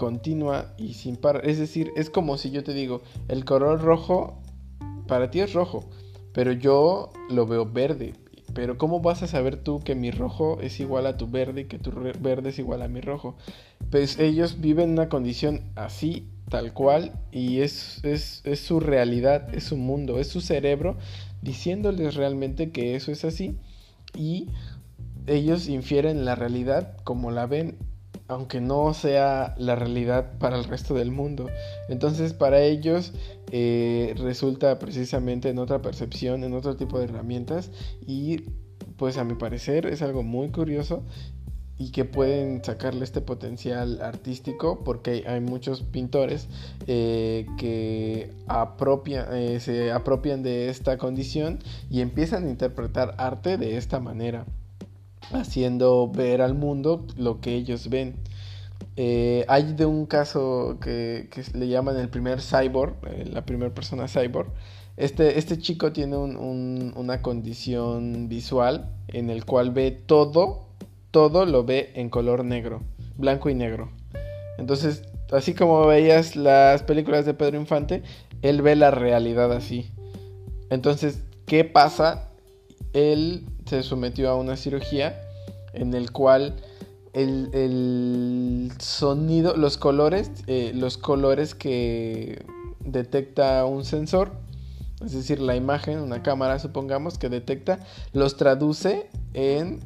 continua 0.00 0.72
y 0.78 0.94
sin 0.94 1.16
parar. 1.16 1.46
Es 1.46 1.58
decir, 1.58 1.92
es 1.94 2.08
como 2.08 2.38
si 2.38 2.50
yo 2.50 2.64
te 2.64 2.72
digo, 2.72 3.02
el 3.28 3.44
color 3.44 3.82
rojo 3.82 4.40
para 5.06 5.30
ti 5.30 5.40
es 5.40 5.52
rojo, 5.52 5.84
pero 6.32 6.52
yo 6.52 7.12
lo 7.28 7.46
veo 7.46 7.66
verde. 7.66 8.14
Pero 8.54 8.78
¿cómo 8.78 9.00
vas 9.00 9.22
a 9.22 9.26
saber 9.26 9.62
tú 9.62 9.80
que 9.80 9.94
mi 9.94 10.10
rojo 10.10 10.58
es 10.62 10.80
igual 10.80 11.06
a 11.06 11.18
tu 11.18 11.28
verde 11.28 11.60
y 11.60 11.64
que 11.66 11.78
tu 11.78 11.90
verde 12.18 12.48
es 12.48 12.58
igual 12.58 12.80
a 12.80 12.88
mi 12.88 13.02
rojo? 13.02 13.36
Pues 13.90 14.18
ellos 14.18 14.62
viven 14.62 14.88
una 14.88 15.10
condición 15.10 15.60
así, 15.76 16.26
tal 16.48 16.72
cual, 16.72 17.12
y 17.30 17.60
es, 17.60 18.02
es, 18.02 18.40
es 18.44 18.60
su 18.60 18.80
realidad, 18.80 19.54
es 19.54 19.64
su 19.64 19.76
mundo, 19.76 20.18
es 20.18 20.28
su 20.28 20.40
cerebro 20.40 20.96
diciéndoles 21.42 22.14
realmente 22.14 22.70
que 22.70 22.96
eso 22.96 23.12
es 23.12 23.26
así. 23.26 23.54
Y 24.16 24.48
ellos 25.26 25.68
infieren 25.68 26.24
la 26.24 26.36
realidad 26.36 26.96
como 27.04 27.30
la 27.30 27.44
ven 27.44 27.76
aunque 28.30 28.60
no 28.60 28.94
sea 28.94 29.56
la 29.58 29.74
realidad 29.74 30.38
para 30.38 30.56
el 30.56 30.64
resto 30.64 30.94
del 30.94 31.10
mundo. 31.10 31.48
Entonces 31.88 32.32
para 32.32 32.62
ellos 32.62 33.12
eh, 33.50 34.14
resulta 34.18 34.78
precisamente 34.78 35.48
en 35.48 35.58
otra 35.58 35.82
percepción, 35.82 36.44
en 36.44 36.54
otro 36.54 36.76
tipo 36.76 36.98
de 36.98 37.06
herramientas 37.06 37.72
y 38.06 38.44
pues 38.96 39.18
a 39.18 39.24
mi 39.24 39.34
parecer 39.34 39.86
es 39.86 40.00
algo 40.00 40.22
muy 40.22 40.50
curioso 40.50 41.02
y 41.76 41.90
que 41.90 42.04
pueden 42.04 42.62
sacarle 42.62 43.02
este 43.02 43.20
potencial 43.20 44.00
artístico 44.00 44.84
porque 44.84 45.24
hay 45.26 45.40
muchos 45.40 45.82
pintores 45.82 46.46
eh, 46.86 47.46
que 47.58 48.30
eh, 48.30 49.60
se 49.60 49.90
apropian 49.90 50.42
de 50.44 50.68
esta 50.68 50.98
condición 50.98 51.58
y 51.90 52.00
empiezan 52.00 52.46
a 52.46 52.50
interpretar 52.50 53.14
arte 53.18 53.58
de 53.58 53.76
esta 53.76 53.98
manera 53.98 54.46
haciendo 55.32 56.10
ver 56.10 56.42
al 56.42 56.54
mundo 56.54 57.06
lo 57.16 57.40
que 57.40 57.54
ellos 57.54 57.88
ven. 57.88 58.16
Eh, 58.96 59.44
hay 59.48 59.74
de 59.74 59.86
un 59.86 60.06
caso 60.06 60.78
que, 60.80 61.28
le 61.54 61.68
llaman 61.68 61.96
el 61.96 62.08
primer 62.08 62.40
cyborg, 62.40 62.96
eh, 63.06 63.28
la 63.30 63.44
primera 63.44 63.72
persona 63.72 64.08
cyborg. 64.08 64.50
Este, 64.96 65.38
este 65.38 65.58
chico 65.58 65.92
tiene 65.92 66.16
una 66.16 67.22
condición 67.22 68.28
visual 68.28 68.90
en 69.08 69.30
el 69.30 69.46
cual 69.46 69.70
ve 69.70 69.92
todo, 69.92 70.66
todo 71.10 71.46
lo 71.46 71.64
ve 71.64 71.92
en 71.94 72.10
color 72.10 72.44
negro, 72.44 72.82
blanco 73.16 73.48
y 73.48 73.54
negro. 73.54 73.90
Entonces, 74.58 75.04
así 75.32 75.54
como 75.54 75.86
veías 75.86 76.36
las 76.36 76.82
películas 76.82 77.24
de 77.24 77.32
Pedro 77.32 77.58
Infante, 77.58 78.02
él 78.42 78.60
ve 78.60 78.76
la 78.76 78.90
realidad 78.90 79.52
así. 79.52 79.90
Entonces, 80.68 81.22
¿qué 81.46 81.64
pasa? 81.64 82.28
Él 82.92 83.46
se 83.70 83.84
sometió 83.84 84.28
a 84.30 84.34
una 84.34 84.56
cirugía 84.56 85.22
en 85.74 85.94
el 85.94 86.10
cual 86.10 86.56
el, 87.12 88.72
sonido, 88.80 89.56
los 89.56 89.78
colores, 89.78 90.32
eh, 90.48 90.72
los 90.74 90.98
colores 90.98 91.54
que 91.54 92.44
detecta 92.84 93.64
un 93.64 93.84
sensor, 93.84 94.32
es 95.04 95.12
decir, 95.12 95.40
la 95.40 95.54
imagen, 95.54 96.00
una 96.00 96.22
cámara 96.22 96.58
supongamos 96.58 97.16
que 97.16 97.28
detecta, 97.28 97.78
los 98.12 98.36
traduce 98.36 99.08
en 99.34 99.78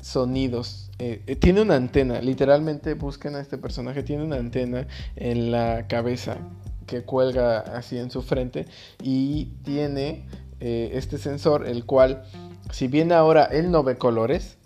sonidos. 0.00 0.90
Eh, 0.98 1.22
eh, 1.28 1.36
tiene 1.36 1.62
una 1.62 1.76
antena, 1.76 2.20
literalmente 2.20 2.94
busquen 2.94 3.36
a 3.36 3.40
este 3.40 3.56
personaje, 3.56 4.02
tiene 4.02 4.24
una 4.24 4.36
antena 4.36 4.88
en 5.14 5.52
la 5.52 5.86
cabeza 5.86 6.38
que 6.86 7.02
cuelga 7.02 7.60
así 7.60 7.98
en 7.98 8.10
su 8.10 8.20
frente 8.22 8.66
y 9.00 9.46
tiene 9.62 10.26
este 10.64 11.18
sensor 11.18 11.66
el 11.66 11.84
cual 11.86 12.22
si 12.70 12.88
bien 12.88 13.12
ahora 13.12 13.44
él 13.44 13.70
no 13.70 13.82
ve 13.82 13.96
colores, 13.96 14.56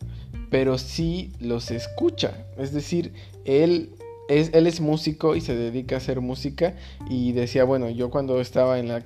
pero 0.51 0.79
sí 0.79 1.33
los 1.41 1.71
escucha. 1.71 2.47
Es 2.57 2.73
decir, 2.73 3.13
él 3.45 3.91
es, 4.29 4.51
él 4.55 4.67
es 4.67 4.81
músico 4.81 5.37
y 5.37 5.41
se 5.41 5.55
dedica 5.55 5.97
a 5.97 5.99
hacer 5.99 6.21
música 6.21 6.75
y 7.09 7.33
decía, 7.33 7.65
bueno, 7.65 7.89
yo 7.91 8.11
cuando 8.11 8.41
estaba 8.41 8.79
en 8.79 8.89
la, 8.89 8.99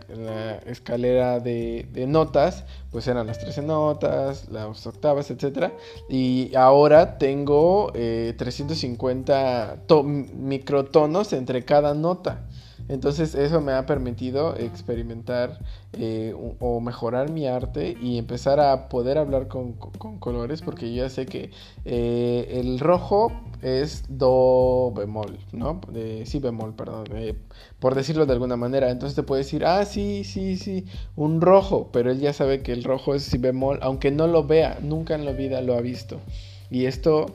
escalera 0.66 1.40
de, 1.40 1.86
notas, 2.08 2.64
pues 2.90 3.06
eran 3.06 3.26
las 3.26 3.38
13 3.38 3.62
notas, 3.62 4.48
las 4.48 4.86
octavas, 4.86 5.30
etc. 5.30 5.72
Y 6.08 6.54
ahora 6.54 7.18
tengo 7.18 7.92
350 7.92 9.74
eh, 9.74 10.02
microtonos 10.02 11.32
entre 11.32 11.64
cada 11.64 11.94
nota. 11.94 12.46
Entonces 12.90 13.36
eso 13.36 13.60
me 13.60 13.72
ha 13.72 13.86
permitido 13.86 14.56
experimentar 14.56 15.60
eh, 15.92 16.34
o 16.58 16.80
mejorar 16.80 17.30
mi 17.30 17.46
arte 17.46 17.96
y 18.02 18.18
empezar 18.18 18.58
a 18.58 18.88
poder 18.88 19.16
hablar 19.16 19.46
con, 19.46 19.74
colores 20.18 20.60
porque 20.60 20.92
yo 20.92 21.04
ya 21.04 21.08
sé 21.08 21.24
que 21.24 21.52
eh, 21.84 22.48
el 22.60 22.80
rojo 22.80 23.30
es 23.62 24.02
do 24.08 24.92
bemol, 24.96 25.38
¿no? 25.52 25.80
De, 25.92 26.26
sí 26.26 26.40
bemol, 26.40 26.74
perdón, 26.74 27.06
eh, 27.14 27.36
por 27.78 27.94
decirlo 27.94 28.26
de 28.26 28.32
alguna 28.32 28.56
manera. 28.56 28.90
Entonces 28.90 29.14
te 29.14 29.22
puede 29.22 29.42
decir, 29.42 29.64
ah, 29.64 29.84
sí, 29.84 30.24
sí, 30.24 30.56
sí, 30.56 30.84
un 31.14 31.40
rojo, 31.40 31.90
pero 31.92 32.10
él 32.10 32.18
ya 32.18 32.32
sabe 32.32 32.60
que 32.62 32.72
el 32.72 32.82
rojo 32.82 33.14
es 33.14 33.22
si 33.22 33.38
bemol, 33.38 33.78
aunque 33.82 34.10
no 34.10 34.26
lo 34.26 34.44
vea, 34.44 34.80
nunca 34.82 35.14
en 35.14 35.24
la 35.24 35.32
vida 35.32 35.60
lo 35.60 35.74
ha 35.76 35.80
visto. 35.80 36.18
Y 36.72 36.86
esto 36.86 37.26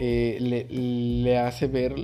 eh, 0.00 0.38
le, 0.40 1.38
hace 1.38 1.68
ver 1.68 1.94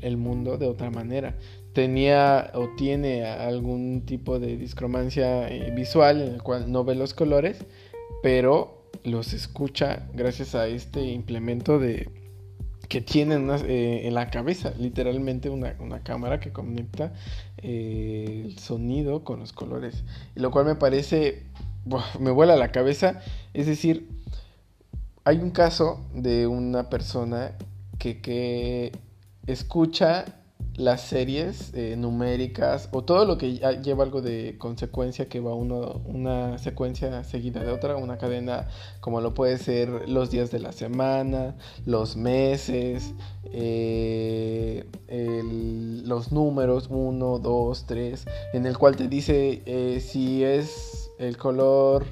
el 0.00 0.16
mundo 0.16 0.56
de 0.56 0.66
otra 0.66 0.90
manera. 0.90 1.36
Tenía 1.76 2.52
o 2.54 2.70
tiene 2.70 3.26
algún 3.26 4.06
tipo 4.06 4.38
de 4.38 4.56
discromancia 4.56 5.46
eh, 5.50 5.70
visual 5.72 6.22
en 6.22 6.32
el 6.32 6.42
cual 6.42 6.72
no 6.72 6.84
ve 6.84 6.94
los 6.94 7.12
colores, 7.12 7.66
pero 8.22 8.88
los 9.04 9.34
escucha 9.34 10.08
gracias 10.14 10.54
a 10.54 10.68
este 10.68 11.04
implemento 11.04 11.78
de 11.78 12.08
que 12.88 13.02
tiene 13.02 13.34
eh, 13.66 14.08
en 14.08 14.14
la 14.14 14.30
cabeza, 14.30 14.72
literalmente 14.78 15.50
una, 15.50 16.02
cámara 16.02 16.40
que 16.40 16.50
conecta 16.50 17.12
el 17.58 18.58
sonido 18.58 19.22
con 19.22 19.40
los 19.40 19.52
colores. 19.52 20.02
Lo 20.34 20.50
cual 20.50 20.64
me 20.64 20.76
parece, 20.76 21.42
me 22.18 22.30
vuela 22.30 22.56
la 22.56 22.72
cabeza. 22.72 23.20
Es 23.52 23.66
decir, 23.66 24.08
hay 25.24 25.40
un 25.40 25.50
caso 25.50 26.08
de 26.14 26.46
una 26.46 26.88
persona 26.88 27.52
que, 27.98 28.22
que 28.22 28.92
escucha 29.46 30.24
las 30.76 31.00
series 31.00 31.72
eh, 31.74 31.96
numéricas 31.96 32.88
o 32.92 33.02
todo 33.02 33.24
lo 33.24 33.38
que 33.38 33.54
lleva 33.82 34.04
algo 34.04 34.20
de 34.20 34.56
consecuencia 34.58 35.28
que 35.28 35.40
va 35.40 35.54
uno 35.54 36.02
una 36.04 36.58
secuencia 36.58 37.24
seguida 37.24 37.62
de 37.62 37.72
otra 37.72 37.96
una 37.96 38.18
cadena 38.18 38.68
como 39.00 39.20
lo 39.20 39.32
puede 39.32 39.56
ser 39.58 40.08
los 40.08 40.30
días 40.30 40.50
de 40.50 40.58
la 40.58 40.72
semana 40.72 41.56
los 41.86 42.16
meses 42.16 43.14
eh, 43.44 44.84
los 46.04 46.32
números 46.32 46.88
1 46.90 47.38
2 47.38 47.86
3 47.86 48.24
en 48.52 48.66
el 48.66 48.76
cual 48.76 48.96
te 48.96 49.08
dice 49.08 49.62
eh, 49.64 50.00
si 50.00 50.44
es 50.44 51.10
el 51.18 51.38
color 51.38 52.04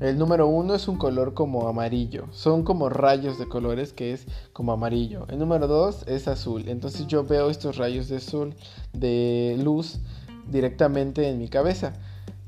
el 0.00 0.16
número 0.16 0.46
uno 0.46 0.74
es 0.74 0.88
un 0.88 0.96
color 0.96 1.34
como 1.34 1.68
amarillo. 1.68 2.26
Son 2.32 2.64
como 2.64 2.88
rayos 2.88 3.38
de 3.38 3.48
colores 3.48 3.92
que 3.92 4.14
es 4.14 4.26
como 4.54 4.72
amarillo. 4.72 5.26
El 5.28 5.38
número 5.38 5.66
dos 5.66 6.04
es 6.08 6.26
azul. 6.26 6.68
Entonces 6.68 7.06
yo 7.06 7.24
veo 7.24 7.50
estos 7.50 7.76
rayos 7.76 8.08
de 8.08 8.16
azul, 8.16 8.54
de 8.94 9.56
luz, 9.62 10.00
directamente 10.48 11.28
en 11.28 11.38
mi 11.38 11.48
cabeza. 11.48 11.92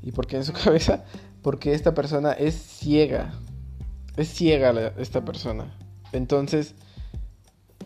¿Y 0.01 0.11
por 0.11 0.25
qué 0.25 0.37
en 0.37 0.45
su 0.45 0.53
cabeza? 0.65 1.03
Porque 1.43 1.73
esta 1.73 1.93
persona 1.93 2.31
es 2.31 2.55
ciega. 2.55 3.33
Es 4.17 4.29
ciega 4.29 4.91
esta 4.97 5.23
persona. 5.23 5.77
Entonces, 6.11 6.73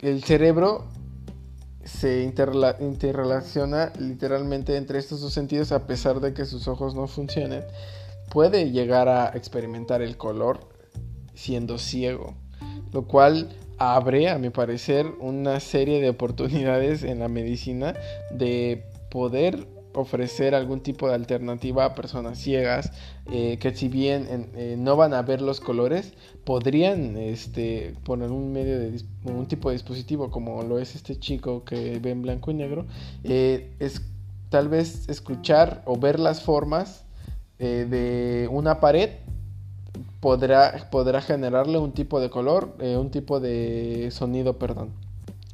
el 0.02 0.24
cerebro 0.24 0.86
se 1.84 2.24
interrelaciona 2.24 3.92
literalmente 4.00 4.78
entre 4.78 5.00
estos 5.00 5.22
dos 5.22 5.34
sentidos 5.34 5.72
a 5.72 5.88
pesar 5.88 6.20
de 6.22 6.34
que 6.34 6.46
sus 6.46 6.68
ojos 6.68 6.96
no 6.96 7.08
funcionen 7.08 7.64
puede 8.30 8.72
llegar 8.72 9.08
a 9.08 9.30
experimentar 9.36 10.02
el 10.02 10.18
color 10.18 10.60
siendo 11.34 11.78
ciego, 11.78 12.36
lo 12.92 13.08
cual 13.08 13.50
abre, 13.78 14.30
a 14.30 14.38
mi 14.38 14.50
parecer, 14.50 15.08
una 15.20 15.60
serie 15.60 16.02
de 16.02 16.10
oportunidades 16.10 17.04
en 17.04 17.20
la 17.20 17.28
medicina 17.28 17.94
de 18.32 18.84
poder 19.10 19.68
ofrecer 19.94 20.54
algún 20.54 20.82
tipo 20.82 21.08
de 21.08 21.16
alternativa 21.16 21.86
a 21.86 21.96
personas 21.96 22.38
ciegas 22.38 22.92
eh, 23.32 23.58
que 23.60 23.76
si 23.76 23.88
bien 23.88 24.52
eh, 24.56 24.76
no 24.78 24.96
van 24.96 25.16
a 25.16 25.24
ver 25.24 25.42
los 25.42 25.60
colores 25.60 26.14
podrían 26.44 27.18
este, 27.18 27.96
poner 28.04 28.30
un 28.30 28.54
medio 28.54 28.78
de 28.78 29.02
un 29.24 29.48
tipo 29.48 29.70
de 29.70 29.74
dispositivo 29.74 30.30
como 30.30 30.62
lo 30.62 30.78
es 30.78 30.94
este 30.94 31.20
chico 31.20 31.64
que 31.64 31.98
ve 32.00 32.12
en 32.12 32.22
blanco 32.22 32.52
y 32.52 32.54
negro 32.54 32.86
eh, 33.24 33.74
es 33.80 34.04
tal 34.50 34.70
vez 34.70 35.10
escuchar 35.10 35.82
o 35.86 35.98
ver 35.98 36.20
las 36.20 36.44
formas 36.44 37.07
eh, 37.60 37.88
de 37.90 38.48
una 38.52 38.80
pared 38.80 39.10
podrá, 40.20 40.90
podrá 40.92 41.22
generarle 41.22 41.78
un 41.78 41.92
tipo 41.94 42.20
de 42.20 42.30
color, 42.30 42.76
eh, 42.80 42.98
un 42.98 43.12
tipo 43.12 43.40
de 43.40 44.10
sonido, 44.12 44.58
perdón. 44.58 44.92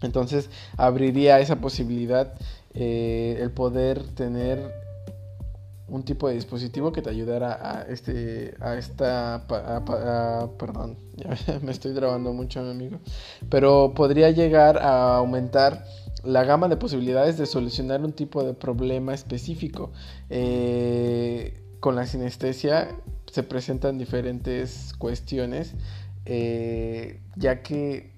Entonces 0.02 0.50
abriría 0.78 1.40
esa 1.40 1.58
posibilidad 1.58 2.34
eh, 2.74 3.38
el 3.40 3.52
poder 3.52 4.04
tener 4.16 4.84
un 5.88 6.04
tipo 6.04 6.28
de 6.28 6.36
dispositivo 6.36 6.92
que 6.92 7.02
te 7.02 7.10
ayudara 7.10 7.60
a 7.62 7.84
este 7.84 8.56
a 8.60 8.76
esta 8.76 9.44
perdón 10.58 10.98
me 11.62 11.72
estoy 11.72 11.94
grabando 11.94 12.34
mucho 12.34 12.64
mi 12.64 12.72
amigo 12.72 13.00
pero 13.50 13.94
podría 13.94 14.32
llegar 14.32 14.80
a 14.80 15.18
aumentar 15.18 15.86
la 16.24 16.46
gama 16.46 16.68
de 16.68 16.78
posibilidades 16.78 17.38
de 17.38 17.46
solucionar 17.46 18.02
un 18.02 18.14
tipo 18.14 18.44
de 18.44 18.54
problema 18.54 19.14
específico 19.14 19.92
eh, 20.30 21.63
con 21.84 21.98
la 21.98 22.08
sinestesia 22.08 22.96
se 23.30 23.44
presentan 23.44 23.98
diferentes 23.98 24.94
cuestiones, 24.98 25.74
eh, 26.26 27.20
ya 27.36 27.62
que 27.62 28.14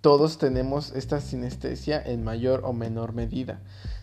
todos 0.00 0.38
tenemos 0.38 0.92
esta 0.92 1.20
sinestesia 1.20 2.00
en 2.00 2.22
mayor 2.22 2.60
o 2.64 2.72
menor 2.72 3.12
medida. 3.12 3.58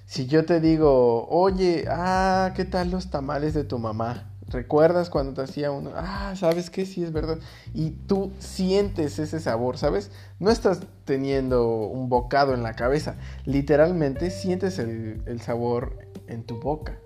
Si 0.06 0.28
yo 0.28 0.44
te 0.44 0.60
digo, 0.60 1.26
oye, 1.30 1.86
ah, 1.90 2.52
¿qué 2.54 2.66
tal 2.66 2.92
los 2.92 3.10
tamales 3.10 3.54
de 3.54 3.64
tu 3.64 3.80
mamá? 3.80 4.30
¿Recuerdas 4.50 5.10
cuando 5.10 5.34
te 5.36 5.44
hacía 5.44 5.72
uno? 5.72 5.92
Ah, 5.96 6.34
¿sabes 6.36 6.70
qué? 6.70 6.86
Sí, 6.86 7.02
es 7.02 7.14
verdad. 7.14 7.38
Y 7.74 7.92
tú 7.92 8.34
sientes 8.40 9.20
ese 9.20 9.40
sabor, 9.40 9.78
¿sabes? 9.78 10.12
No 10.38 10.52
estás 10.52 10.82
teniendo 11.06 11.88
un 11.88 12.10
bocado 12.10 12.54
en 12.54 12.62
la 12.62 12.74
cabeza. 12.74 13.16
Literalmente 13.46 14.32
sientes 14.32 14.80
el, 14.80 15.22
el 15.28 15.40
sabor 15.40 15.98
en 16.28 16.44
tu 16.44 16.60
boca. 16.60 17.00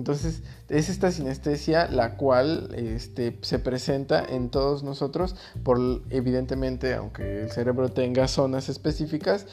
Entonces 0.00 0.42
es 0.70 0.88
esta 0.88 1.12
sinestesia 1.12 1.86
la 1.90 2.16
cual 2.16 2.70
este, 2.74 3.38
se 3.42 3.58
presenta 3.58 4.24
en 4.24 4.48
todos 4.48 4.82
nosotros 4.82 5.36
por 5.62 5.78
evidentemente 6.08 6.94
aunque 6.94 7.42
el 7.42 7.50
cerebro 7.50 7.90
tenga 7.90 8.26
zonas 8.26 8.70
específicas 8.70 9.46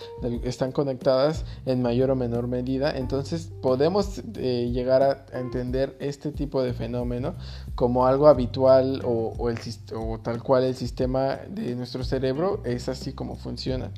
están 0.43 0.71
conectadas 0.71 1.43
en 1.65 1.81
mayor 1.81 2.12
o 2.12 2.15
menor 2.15 2.47
medida. 2.47 2.97
Entonces 2.97 3.51
podemos 3.62 4.21
eh, 4.38 4.69
llegar 4.71 5.03
a, 5.03 5.25
entender 5.38 5.97
este 5.99 6.31
tipo 6.31 6.63
de 6.63 6.71
fenómeno 6.71 7.36
como 7.75 8.07
algo 8.07 8.29
habitual 8.29 9.01
o, 9.03 9.49
el, 9.49 9.57
tal 10.23 10.41
cual 10.41 10.63
el 10.63 10.75
sistema 10.75 11.39
de 11.49 11.75
nuestro 11.75 12.05
cerebro 12.05 12.62
es 12.63 12.88
así 12.88 13.12
como 13.12 13.36
funciona. 13.36 13.91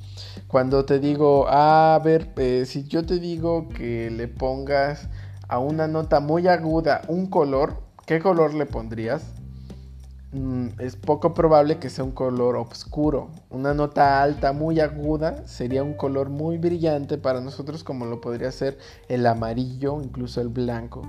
Cuando 0.47 0.83
te 0.83 0.97
digo 0.97 1.45
ah, 1.47 1.93
a 1.93 1.99
ver 1.99 2.33
eh, 2.37 2.63
si 2.65 2.85
yo 2.85 3.05
te 3.05 3.19
digo 3.19 3.69
que 3.69 4.09
le 4.09 4.27
pongas 4.27 5.07
a 5.49 5.59
una 5.59 5.87
nota 5.87 6.19
muy 6.21 6.47
aguda 6.47 7.01
un 7.07 7.25
color, 7.25 7.81
¿qué 8.05 8.19
color 8.19 8.53
le 8.53 8.65
pondrías? 8.65 9.23
Mm, 10.31 10.67
es 10.77 10.95
poco 10.95 11.33
probable 11.33 11.79
que 11.79 11.89
sea 11.89 12.03
un 12.03 12.11
color 12.11 12.55
oscuro. 12.55 13.31
Una 13.49 13.73
nota 13.73 14.21
alta, 14.21 14.53
muy 14.53 14.79
aguda, 14.79 15.45
sería 15.47 15.83
un 15.83 15.95
color 15.95 16.29
muy 16.29 16.59
brillante 16.59 17.17
para 17.17 17.41
nosotros 17.41 17.83
como 17.83 18.05
lo 18.05 18.21
podría 18.21 18.51
ser 18.51 18.77
el 19.07 19.25
amarillo, 19.25 20.01
incluso 20.03 20.39
el 20.39 20.49
blanco. 20.49 21.01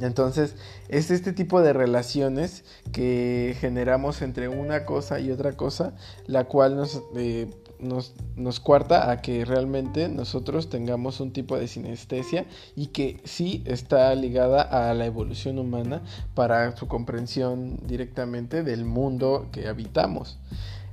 Entonces, 0.00 0.56
es 0.88 1.10
este 1.10 1.32
tipo 1.32 1.62
de 1.62 1.72
relaciones 1.72 2.64
que 2.92 3.56
generamos 3.60 4.20
entre 4.20 4.48
una 4.48 4.84
cosa 4.84 5.20
y 5.20 5.30
otra 5.30 5.52
cosa, 5.52 5.94
la 6.26 6.44
cual 6.44 6.76
nos 6.76 7.02
eh, 7.16 7.48
nos, 7.78 8.60
cuarta 8.60 9.10
a 9.10 9.20
que 9.20 9.44
realmente 9.44 10.08
nosotros 10.08 10.68
tengamos 10.68 11.20
un 11.20 11.32
tipo 11.32 11.56
de 11.58 11.68
sinestesia 11.68 12.46
y 12.76 12.88
que 12.88 13.20
sí 13.24 13.62
está 13.66 14.14
ligada 14.14 14.62
a 14.62 14.94
la 14.94 15.06
evolución 15.06 15.58
humana 15.58 16.02
para 16.34 16.76
su 16.76 16.88
comprensión 16.88 17.78
directamente 17.86 18.62
del 18.62 18.84
mundo 18.84 19.48
que 19.52 19.68
habitamos. 19.68 20.38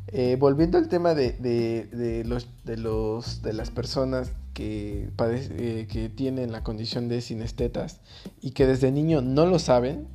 Eh, 0.08 0.36
volviendo 0.40 0.78
al 0.78 0.90
tema 0.90 1.14
de, 1.14 1.32
de, 1.34 2.24
los, 2.26 2.48
de, 2.66 2.78
los, 2.78 3.42
de 3.42 3.54
las 3.54 3.72
personas 3.72 4.34
que, 4.54 5.10
eh, 5.20 5.88
que 5.90 6.10
tienen 6.10 6.52
la 6.52 6.64
condición 6.64 7.08
de 7.08 7.22
sinestetas 7.22 8.02
y 8.42 8.52
que 8.52 8.68
desde 8.68 8.92
niño 8.92 9.22
no 9.22 9.46
lo 9.46 9.58
saben, 9.58 10.08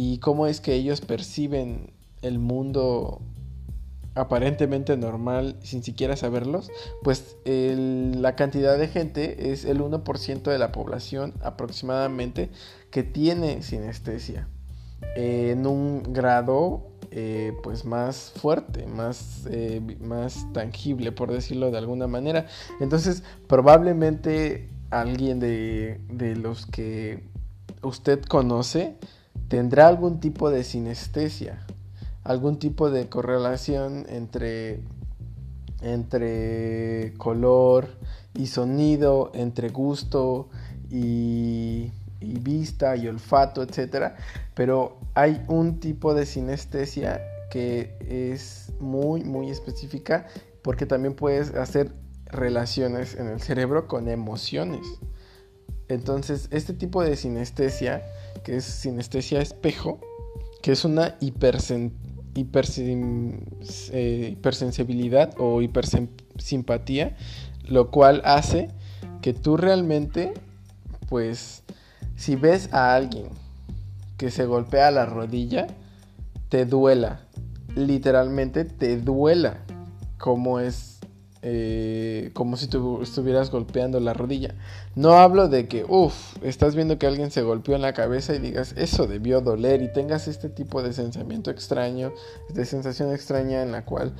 y 0.00 0.18
cómo 0.18 0.46
es 0.46 0.60
que 0.60 0.74
ellos 0.74 1.00
perciben 1.00 1.90
el 2.22 2.38
mundo 2.38 3.20
aparentemente 4.18 4.96
normal 4.96 5.56
sin 5.62 5.82
siquiera 5.82 6.16
saberlos, 6.16 6.70
pues 7.02 7.36
la 7.44 8.36
cantidad 8.36 8.76
de 8.76 8.88
gente 8.88 9.52
es 9.52 9.64
el 9.64 9.80
1% 9.80 10.42
de 10.42 10.58
la 10.58 10.72
población 10.72 11.34
aproximadamente 11.42 12.50
que 12.90 13.02
tiene 13.02 13.62
sinestesia 13.62 14.48
en 15.14 15.66
un 15.66 16.02
grado 16.12 16.88
eh, 17.10 17.52
pues 17.62 17.84
más 17.84 18.32
fuerte, 18.36 18.86
más, 18.86 19.46
eh, 19.50 19.80
más 20.00 20.46
tangible 20.52 21.12
por 21.12 21.32
decirlo 21.32 21.70
de 21.70 21.78
alguna 21.78 22.06
manera. 22.06 22.46
Entonces 22.80 23.22
probablemente 23.46 24.68
alguien 24.90 25.40
de, 25.40 26.00
de 26.10 26.36
los 26.36 26.66
que 26.66 27.24
usted 27.82 28.22
conoce 28.22 28.96
tendrá 29.48 29.88
algún 29.88 30.20
tipo 30.20 30.50
de 30.50 30.64
sinestesia, 30.64 31.64
algún 32.24 32.58
tipo 32.58 32.90
de 32.90 33.08
correlación 33.08 34.06
entre, 34.08 34.80
entre 35.80 37.14
color 37.16 37.88
y 38.34 38.46
sonido, 38.46 39.30
entre 39.34 39.70
gusto 39.70 40.48
y, 40.90 41.92
y 42.20 42.38
vista 42.40 42.96
y 42.96 43.08
olfato, 43.08 43.62
etc. 43.62 44.12
Pero 44.54 44.98
hay 45.14 45.42
un 45.48 45.80
tipo 45.80 46.14
de 46.14 46.26
sinestesia 46.26 47.20
que 47.50 47.96
es 48.00 48.72
muy, 48.78 49.24
muy 49.24 49.50
específica 49.50 50.26
porque 50.62 50.86
también 50.86 51.14
puedes 51.14 51.54
hacer 51.54 51.92
relaciones 52.26 53.14
en 53.14 53.28
el 53.28 53.40
cerebro 53.40 53.86
con 53.86 54.08
emociones. 54.08 54.86
Entonces, 55.88 56.48
este 56.50 56.74
tipo 56.74 57.02
de 57.02 57.16
sinestesia, 57.16 58.02
que 58.44 58.56
es 58.56 58.64
sinestesia 58.64 59.40
espejo, 59.40 59.98
que 60.62 60.72
es 60.72 60.84
una 60.84 61.16
eh, 62.40 64.28
hipersensibilidad 64.32 65.34
o 65.38 65.62
hipersimpatía, 65.62 67.16
lo 67.64 67.90
cual 67.90 68.22
hace 68.24 68.68
que 69.22 69.32
tú 69.32 69.56
realmente, 69.56 70.34
pues, 71.08 71.64
si 72.16 72.36
ves 72.36 72.72
a 72.72 72.94
alguien 72.94 73.26
que 74.16 74.30
se 74.30 74.46
golpea 74.46 74.90
la 74.90 75.06
rodilla, 75.06 75.66
te 76.48 76.64
duela, 76.64 77.20
literalmente 77.74 78.64
te 78.64 78.98
duela, 78.98 79.58
como 80.18 80.60
es 80.60 80.97
eh, 81.42 82.30
como 82.34 82.56
si 82.56 82.66
tú 82.66 83.00
estuvieras 83.02 83.50
golpeando 83.50 84.00
la 84.00 84.12
rodilla. 84.12 84.54
No 84.96 85.12
hablo 85.12 85.48
de 85.48 85.68
que, 85.68 85.84
uff, 85.88 86.36
estás 86.42 86.74
viendo 86.74 86.98
que 86.98 87.06
alguien 87.06 87.30
se 87.30 87.42
golpeó 87.42 87.76
en 87.76 87.82
la 87.82 87.92
cabeza 87.92 88.34
y 88.34 88.38
digas, 88.38 88.74
eso 88.76 89.06
debió 89.06 89.40
doler 89.40 89.82
y 89.82 89.92
tengas 89.92 90.26
este 90.28 90.48
tipo 90.48 90.82
de 90.82 90.92
sentimiento 90.92 91.50
extraño, 91.50 92.12
de 92.48 92.64
sensación 92.64 93.12
extraña 93.12 93.62
en 93.62 93.72
la 93.72 93.84
cual 93.84 94.14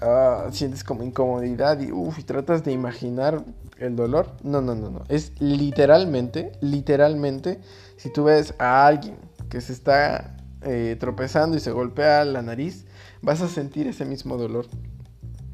ah, 0.00 0.48
sientes 0.50 0.82
como 0.82 1.04
incomodidad 1.04 1.80
y, 1.80 1.92
uff, 1.92 2.18
y 2.18 2.22
tratas 2.24 2.64
de 2.64 2.72
imaginar 2.72 3.44
el 3.78 3.96
dolor. 3.96 4.32
No, 4.42 4.60
no, 4.60 4.74
no, 4.74 4.90
no. 4.90 5.04
Es 5.08 5.32
literalmente, 5.40 6.52
literalmente, 6.60 7.60
si 7.96 8.12
tú 8.12 8.24
ves 8.24 8.54
a 8.58 8.86
alguien 8.86 9.16
que 9.48 9.60
se 9.60 9.72
está 9.72 10.36
eh, 10.62 10.96
tropezando 10.98 11.56
y 11.56 11.60
se 11.60 11.70
golpea 11.70 12.24
la 12.24 12.42
nariz, 12.42 12.86
vas 13.22 13.40
a 13.42 13.48
sentir 13.48 13.86
ese 13.86 14.04
mismo 14.04 14.36
dolor. 14.36 14.66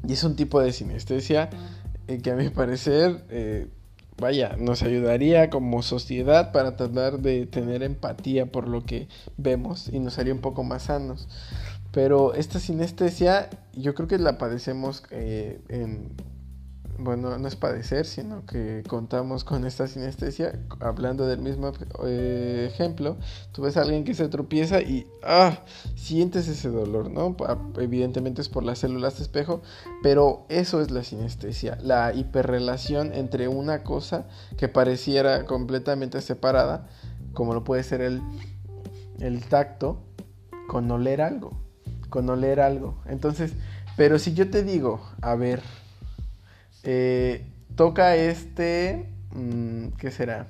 Y 0.07 0.13
es 0.13 0.23
un 0.23 0.35
tipo 0.35 0.59
de 0.61 0.71
sinestesia 0.71 1.49
eh, 2.07 2.19
que 2.19 2.31
a 2.31 2.35
mi 2.35 2.49
parecer, 2.49 3.23
eh, 3.29 3.67
vaya, 4.17 4.55
nos 4.57 4.83
ayudaría 4.83 5.49
como 5.49 5.81
sociedad 5.83 6.51
para 6.51 6.75
tratar 6.75 7.19
de 7.19 7.45
tener 7.45 7.83
empatía 7.83 8.45
por 8.47 8.67
lo 8.67 8.83
que 8.83 9.07
vemos 9.37 9.89
y 9.91 9.99
nos 9.99 10.17
haría 10.17 10.33
un 10.33 10.41
poco 10.41 10.63
más 10.63 10.83
sanos. 10.83 11.27
Pero 11.91 12.33
esta 12.33 12.59
sinestesia 12.59 13.49
yo 13.73 13.93
creo 13.93 14.07
que 14.07 14.17
la 14.17 14.37
padecemos 14.37 15.03
eh, 15.11 15.59
en 15.69 16.09
bueno, 17.03 17.37
no 17.37 17.47
es 17.47 17.55
padecer, 17.55 18.05
sino 18.05 18.45
que 18.45 18.83
contamos 18.87 19.43
con 19.43 19.65
esta 19.65 19.87
sinestesia. 19.87 20.59
Hablando 20.79 21.27
del 21.27 21.39
mismo 21.39 21.71
eh, 22.05 22.69
ejemplo, 22.71 23.17
tú 23.51 23.63
ves 23.63 23.77
a 23.77 23.81
alguien 23.81 24.03
que 24.03 24.13
se 24.13 24.27
tropieza 24.29 24.81
y 24.81 25.07
ah, 25.23 25.63
sientes 25.95 26.47
ese 26.47 26.69
dolor, 26.69 27.09
¿no? 27.09 27.35
Evidentemente 27.77 28.41
es 28.41 28.49
por 28.49 28.63
las 28.63 28.79
células 28.79 29.17
de 29.17 29.23
espejo, 29.23 29.61
pero 30.03 30.45
eso 30.49 30.81
es 30.81 30.91
la 30.91 31.03
sinestesia, 31.03 31.77
la 31.81 32.13
hiperrelación 32.13 33.13
entre 33.13 33.47
una 33.47 33.83
cosa 33.83 34.27
que 34.57 34.67
pareciera 34.67 35.45
completamente 35.45 36.21
separada, 36.21 36.87
como 37.33 37.53
lo 37.53 37.63
puede 37.63 37.83
ser 37.83 38.01
el, 38.01 38.21
el 39.19 39.43
tacto, 39.45 40.03
con 40.67 40.89
oler 40.89 41.21
algo, 41.21 41.51
con 42.09 42.29
oler 42.29 42.61
algo. 42.61 43.01
Entonces, 43.05 43.53
pero 43.97 44.19
si 44.19 44.33
yo 44.33 44.49
te 44.49 44.63
digo, 44.63 45.01
a 45.21 45.35
ver, 45.35 45.61
eh, 46.83 47.45
toca 47.75 48.15
este... 48.15 49.07
Mm, 49.33 49.89
¿Qué 49.97 50.11
será? 50.11 50.47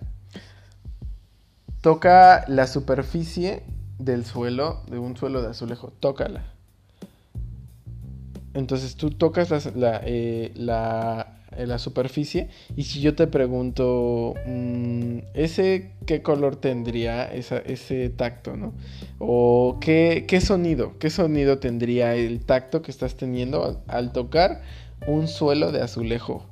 Toca 1.81 2.45
la 2.47 2.67
superficie 2.67 3.63
del 3.99 4.25
suelo, 4.25 4.81
de 4.89 4.99
un 4.99 5.17
suelo 5.17 5.41
de 5.41 5.49
azulejo. 5.49 5.93
Tócala. 5.99 6.43
Entonces 8.53 8.95
tú 8.95 9.11
tocas 9.11 9.75
la, 9.75 10.01
eh, 10.03 10.51
eh, 10.53 11.67
la, 11.67 11.79
superficie 11.79 12.49
y 12.75 12.83
si 12.83 12.99
yo 12.99 13.15
te 13.15 13.27
pregunto, 13.27 14.33
mm, 14.45 15.19
¿ese 15.33 15.91
qué 16.05 16.21
color 16.21 16.57
tendría 16.57 17.31
ese 17.31 18.09
tacto, 18.09 18.57
no? 18.57 18.73
O 19.19 19.77
¿qué, 19.79 20.25
qué, 20.27 20.41
sonido, 20.41 20.97
qué 20.99 21.09
sonido 21.09 21.59
tendría 21.59 22.15
el 22.15 22.41
tacto 22.43 22.81
que 22.81 22.91
estás 22.91 23.15
teniendo 23.15 23.81
al 23.87 24.11
tocar 24.11 24.61
un 25.07 25.27
suelo 25.27 25.71
de 25.71 25.81
azulejo. 25.81 26.45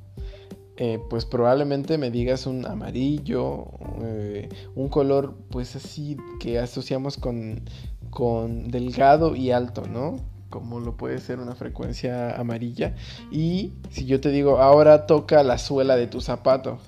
Eh, 0.76 0.98
pues 1.10 1.26
probablemente 1.26 1.98
me 1.98 2.10
digas 2.10 2.46
un 2.46 2.64
amarillo, 2.64 3.66
eh, 4.02 4.48
un 4.74 4.88
color 4.88 5.36
pues 5.50 5.76
así 5.76 6.16
que 6.40 6.58
asociamos 6.58 7.18
con, 7.18 7.60
con 8.08 8.70
delgado 8.70 9.36
y 9.36 9.50
alto, 9.50 9.82
¿no? 9.86 10.16
Como 10.48 10.80
lo 10.80 10.96
puede 10.96 11.18
ser 11.18 11.38
una 11.38 11.54
frecuencia 11.54 12.34
amarilla. 12.34 12.94
Y 13.30 13.74
si 13.90 14.06
yo 14.06 14.22
te 14.22 14.30
digo, 14.30 14.58
ahora 14.58 15.06
toca 15.06 15.42
la 15.42 15.58
suela 15.58 15.96
de 15.96 16.06
tu 16.06 16.22
zapato, 16.22 16.78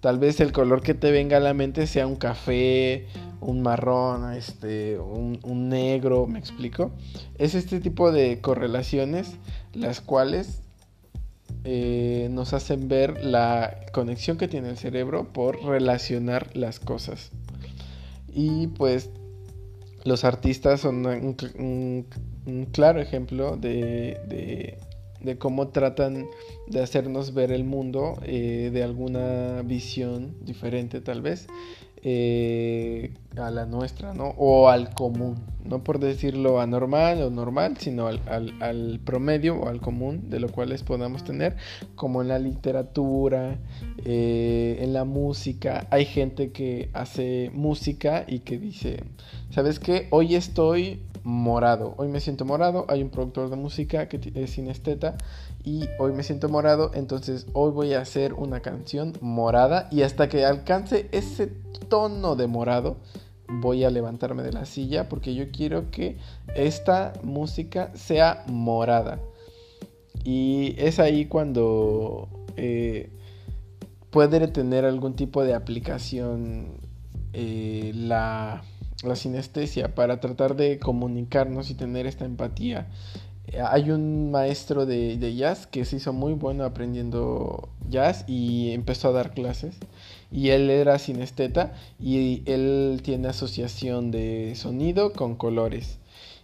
tal 0.00 0.18
vez 0.18 0.40
el 0.40 0.50
color 0.50 0.82
que 0.82 0.94
te 0.94 1.10
venga 1.12 1.36
a 1.36 1.40
la 1.40 1.52
mente 1.52 1.86
sea 1.86 2.06
un 2.06 2.16
café, 2.16 3.06
un 3.42 3.60
marrón, 3.60 4.32
este, 4.32 4.98
un, 4.98 5.38
un 5.42 5.68
negro, 5.68 6.26
¿me 6.26 6.38
explico? 6.38 6.92
Es 7.36 7.54
este 7.54 7.78
tipo 7.80 8.10
de 8.10 8.40
correlaciones 8.40 9.34
las 9.74 10.00
cuales 10.00 10.63
eh, 11.64 12.28
nos 12.30 12.52
hacen 12.52 12.88
ver 12.88 13.24
la 13.24 13.80
conexión 13.92 14.36
que 14.36 14.48
tiene 14.48 14.68
el 14.70 14.76
cerebro 14.76 15.32
por 15.32 15.64
relacionar 15.64 16.54
las 16.54 16.78
cosas. 16.78 17.30
Y 18.28 18.66
pues 18.68 19.10
los 20.04 20.24
artistas 20.24 20.80
son 20.80 21.06
un, 21.06 22.06
claro 22.72 23.00
ejemplo 23.00 23.56
de, 23.56 24.76
cómo 25.38 25.68
tratan 25.68 26.26
de 26.66 26.82
hacernos 26.82 27.32
ver 27.32 27.50
el 27.50 27.64
mundo 27.64 28.18
eh, 28.24 28.70
de 28.72 28.82
alguna 28.82 29.62
visión 29.62 30.36
diferente 30.44 31.00
tal 31.00 31.22
vez. 31.22 31.46
Eh, 32.06 33.14
a 33.38 33.50
la 33.50 33.64
nuestra, 33.64 34.12
¿no? 34.12 34.34
O 34.36 34.68
al 34.68 34.92
común, 34.92 35.36
no 35.64 35.82
por 35.82 35.98
decirlo 35.98 36.60
anormal 36.60 37.22
o 37.22 37.30
normal, 37.30 37.78
sino 37.78 38.08
al, 38.08 39.00
promedio 39.06 39.56
o 39.56 39.70
al 39.70 39.80
común 39.80 40.28
de 40.28 40.38
lo 40.38 40.50
cuales 40.50 40.82
podamos 40.82 41.24
tener, 41.24 41.56
como 41.94 42.20
en 42.20 42.28
la 42.28 42.38
literatura, 42.38 43.56
eh, 44.04 44.80
en 44.82 44.92
la 44.92 45.04
música. 45.04 45.86
Hay 45.90 46.04
gente 46.04 46.52
que 46.52 46.90
hace 46.92 47.50
música 47.54 48.26
y 48.28 48.40
que 48.40 48.58
dice, 48.58 49.02
¿sabes 49.48 49.80
qué? 49.80 50.06
Hoy 50.10 50.34
estoy 50.34 51.00
morado, 51.24 51.94
hoy 51.96 52.08
me 52.08 52.20
siento 52.20 52.44
morado, 52.44 52.84
hay 52.88 53.02
un 53.02 53.08
productor 53.08 53.50
de 53.50 53.56
música 53.56 54.08
que 54.08 54.20
es 54.34 54.50
sinesteta 54.50 55.16
y 55.64 55.88
hoy 55.98 56.12
me 56.12 56.22
siento 56.22 56.48
morado, 56.48 56.90
entonces 56.94 57.46
hoy 57.54 57.72
voy 57.72 57.94
a 57.94 58.00
hacer 58.00 58.34
una 58.34 58.60
canción 58.60 59.14
morada 59.20 59.88
y 59.90 60.02
hasta 60.02 60.28
que 60.28 60.44
alcance 60.44 61.08
ese 61.12 61.46
tono 61.88 62.36
de 62.36 62.46
morado 62.46 62.98
voy 63.48 63.84
a 63.84 63.90
levantarme 63.90 64.42
de 64.42 64.52
la 64.52 64.66
silla 64.66 65.08
porque 65.08 65.34
yo 65.34 65.50
quiero 65.50 65.90
que 65.90 66.18
esta 66.54 67.14
música 67.22 67.90
sea 67.94 68.44
morada. 68.46 69.18
Y 70.24 70.74
es 70.78 70.98
ahí 70.98 71.26
cuando 71.26 72.28
eh, 72.56 73.10
puede 74.10 74.46
tener 74.48 74.84
algún 74.84 75.16
tipo 75.16 75.42
de 75.42 75.54
aplicación 75.54 76.78
eh, 77.32 77.92
la, 77.94 78.62
la 79.02 79.16
sinestesia 79.16 79.94
para 79.94 80.20
tratar 80.20 80.56
de 80.56 80.78
comunicarnos 80.78 81.70
y 81.70 81.74
tener 81.74 82.06
esta 82.06 82.24
empatía 82.24 82.88
hay 83.62 83.90
un 83.90 84.30
maestro 84.30 84.86
de, 84.86 85.34
jazz 85.36 85.66
que 85.66 85.84
se 85.84 85.96
hizo 85.96 86.12
muy 86.12 86.32
bueno 86.32 86.64
aprendiendo 86.64 87.68
jazz 87.88 88.24
y 88.26 88.70
empezó 88.72 89.08
a 89.08 89.12
dar 89.12 89.32
clases. 89.32 89.76
Y 90.32 90.50
él 90.50 90.70
era 90.70 90.98
sinesteta 90.98 91.74
y 92.00 92.42
él 92.46 93.00
tiene 93.04 93.28
asociación 93.28 94.10
de 94.10 94.54
sonido 94.56 95.12
con 95.12 95.36
colores. 95.36 95.98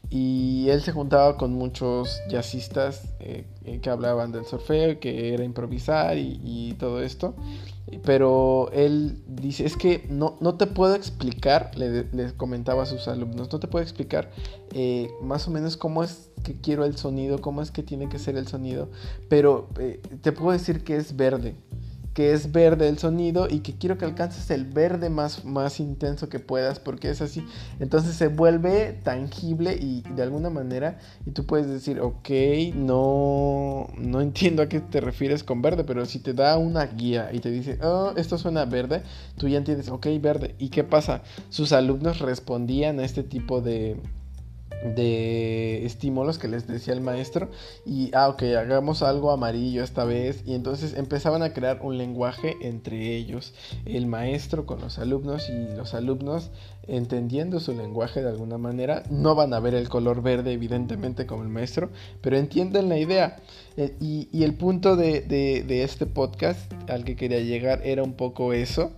Y 0.08 0.68
él 0.70 0.82
se 0.82 0.90
juntaba 0.90 1.36
con 1.36 1.52
muchos 1.52 2.20
jazzistas 2.28 3.14
eh, 3.20 3.44
eh, 3.64 3.80
que 3.80 3.90
hablaban 3.90 4.32
del 4.32 4.44
surfeo, 4.44 4.98
que 4.98 5.34
era 5.34 5.44
improvisar 5.44 6.18
y 6.18 6.74
todo 6.78 7.02
esto. 7.02 7.34
Pero 8.04 8.70
él 8.72 9.20
dice, 9.26 9.66
es 9.66 9.76
que 9.76 10.06
no, 10.08 10.36
no 10.40 10.54
te 10.54 10.66
puedo 10.66 10.94
explicar, 10.94 11.72
le, 11.76 12.32
comentaba 12.36 12.84
a 12.84 12.86
sus 12.86 13.08
alumnos, 13.08 13.50
no 13.52 13.58
te 13.58 13.66
puedo 13.66 13.82
explicar 13.82 14.30
eh, 14.72 15.10
más 15.22 15.48
o 15.48 15.50
menos 15.50 15.76
cómo 15.76 16.04
es 16.04 16.30
que 16.44 16.54
quiero 16.54 16.84
el 16.84 16.96
sonido, 16.96 17.40
cómo 17.40 17.62
es 17.62 17.72
que 17.72 17.82
tiene 17.82 18.08
que 18.08 18.20
ser 18.20 18.36
el 18.36 18.46
sonido, 18.46 18.90
pero 19.28 19.68
eh, 19.78 20.00
te 20.22 20.30
puedo 20.30 20.52
decir 20.52 20.84
que 20.84 20.96
es 20.96 21.16
verde. 21.16 21.56
Que 22.14 22.32
es 22.32 22.50
verde 22.50 22.88
el 22.88 22.98
sonido 22.98 23.46
y 23.48 23.60
que 23.60 23.74
quiero 23.74 23.96
que 23.96 24.04
alcances 24.04 24.50
el 24.50 24.64
verde 24.64 25.10
más, 25.10 25.44
más 25.44 25.78
intenso 25.78 26.28
que 26.28 26.40
puedas 26.40 26.80
porque 26.80 27.10
es 27.10 27.22
así. 27.22 27.44
Entonces 27.78 28.16
se 28.16 28.28
vuelve 28.28 28.98
tangible 29.04 29.76
y 29.80 30.02
de 30.14 30.22
alguna 30.22 30.50
manera 30.50 30.98
y 31.24 31.30
tú 31.30 31.46
puedes 31.46 31.68
decir, 31.68 32.00
ok, 32.00 32.30
no, 32.74 33.88
no 33.96 34.20
entiendo 34.20 34.62
a 34.62 34.68
qué 34.68 34.80
te 34.80 35.00
refieres 35.00 35.44
con 35.44 35.62
verde, 35.62 35.84
pero 35.84 36.04
si 36.06 36.18
te 36.18 36.34
da 36.34 36.58
una 36.58 36.86
guía 36.86 37.30
y 37.32 37.38
te 37.40 37.50
dice, 37.50 37.78
oh, 37.82 38.12
esto 38.16 38.38
suena 38.38 38.64
verde, 38.64 39.02
tú 39.36 39.48
ya 39.48 39.58
entiendes, 39.58 39.88
ok, 39.88 40.06
verde. 40.20 40.54
¿Y 40.58 40.70
qué 40.70 40.84
pasa? 40.84 41.22
Sus 41.48 41.72
alumnos 41.72 42.18
respondían 42.18 42.98
a 42.98 43.04
este 43.04 43.22
tipo 43.22 43.60
de 43.60 43.96
de 44.82 45.84
estímulos 45.84 46.38
que 46.38 46.48
les 46.48 46.66
decía 46.66 46.94
el 46.94 47.00
maestro 47.00 47.50
y 47.84 48.10
ah 48.14 48.28
ok 48.28 48.42
hagamos 48.58 49.02
algo 49.02 49.30
amarillo 49.30 49.82
esta 49.82 50.04
vez 50.04 50.42
y 50.46 50.54
entonces 50.54 50.94
empezaban 50.94 51.42
a 51.42 51.52
crear 51.52 51.80
un 51.82 51.98
lenguaje 51.98 52.56
entre 52.62 53.16
ellos 53.16 53.54
el 53.84 54.06
maestro 54.06 54.66
con 54.66 54.80
los 54.80 54.98
alumnos 54.98 55.48
y 55.50 55.76
los 55.76 55.94
alumnos 55.94 56.50
entendiendo 56.86 57.60
su 57.60 57.74
lenguaje 57.74 58.22
de 58.22 58.28
alguna 58.28 58.58
manera 58.58 59.02
no 59.10 59.34
van 59.34 59.54
a 59.54 59.60
ver 59.60 59.74
el 59.74 59.88
color 59.88 60.22
verde 60.22 60.52
evidentemente 60.52 61.26
como 61.26 61.42
el 61.42 61.48
maestro 61.48 61.90
pero 62.20 62.36
entienden 62.36 62.88
la 62.88 62.98
idea. 62.98 63.36
Eh, 63.76 63.96
y, 64.00 64.28
y, 64.32 64.42
el 64.42 64.54
punto 64.54 64.96
de, 64.96 65.20
de, 65.20 65.62
de 65.62 65.84
este 65.84 66.06
podcast 66.06 66.72
al 66.88 67.04
que 67.04 67.16
quería 67.16 67.40
llegar 67.40 67.80
era 67.84 68.02
un 68.02 68.14
poco 68.14 68.52
eso 68.52 68.92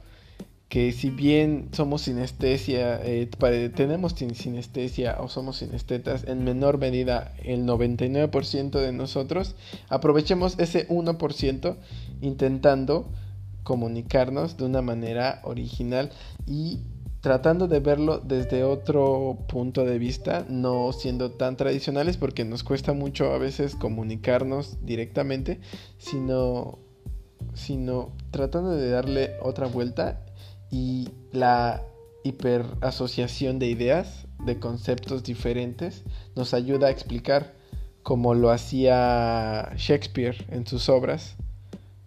que 0.73 0.91
si 0.93 1.11
bien 1.11 1.69
somos 1.73 2.01
sinestesia, 2.01 2.99
eh, 3.05 3.29
tenemos 3.77 4.15
sinestesia 4.15 5.19
o 5.21 5.29
somos 5.29 5.59
sinestetas, 5.59 6.25
en 6.27 6.45
menor 6.45 6.79
medida 6.79 7.35
el 7.45 7.67
99% 7.67 8.81
de 8.81 8.93
nosotros, 8.93 9.55
aprovechemos 9.91 10.59
ese 10.59 10.89
1% 10.89 11.77
intentando 12.23 13.11
comunicarnos 13.65 14.57
de 14.57 14.65
una 14.65 14.81
manera 14.81 15.43
original 15.45 16.11
y 16.47 16.79
tratando 17.21 17.69
de 17.69 17.81
verlo 17.81 18.21
desde 18.21 18.65
otro 18.65 19.41
punto 19.49 19.85
de 19.85 19.99
vista, 19.99 20.47
no 20.49 20.91
siendo 20.93 21.33
tan 21.33 21.59
tradicionales 21.59 22.17
porque 22.17 22.47
nos 22.47 22.65
cuesta 22.65 22.95
mucho 22.95 23.35
a 23.35 23.37
veces 23.37 23.75
comunicarnos 23.75 24.79
directamente, 24.87 25.61
sino, 25.99 26.79
sino 27.53 28.13
tratando 28.31 28.71
de 28.71 28.89
darle 28.89 29.33
otra 29.43 29.67
vuelta 29.67 30.25
y 30.73 31.11
la 31.33 31.83
hiperasociación 32.25 33.59
de 33.59 33.67
ideas, 33.67 34.27
de 34.45 34.59
conceptos 34.59 35.23
diferentes, 35.23 36.03
nos 36.35 36.55
ayuda 36.55 36.89
a 36.89 36.91
explicar 36.91 37.53
como 38.03 38.35
lo 38.35 38.51
hacía 38.51 39.73
Shakespeare 39.77 40.47
en 40.49 40.67
sus 40.67 40.89
obras, 40.89 41.37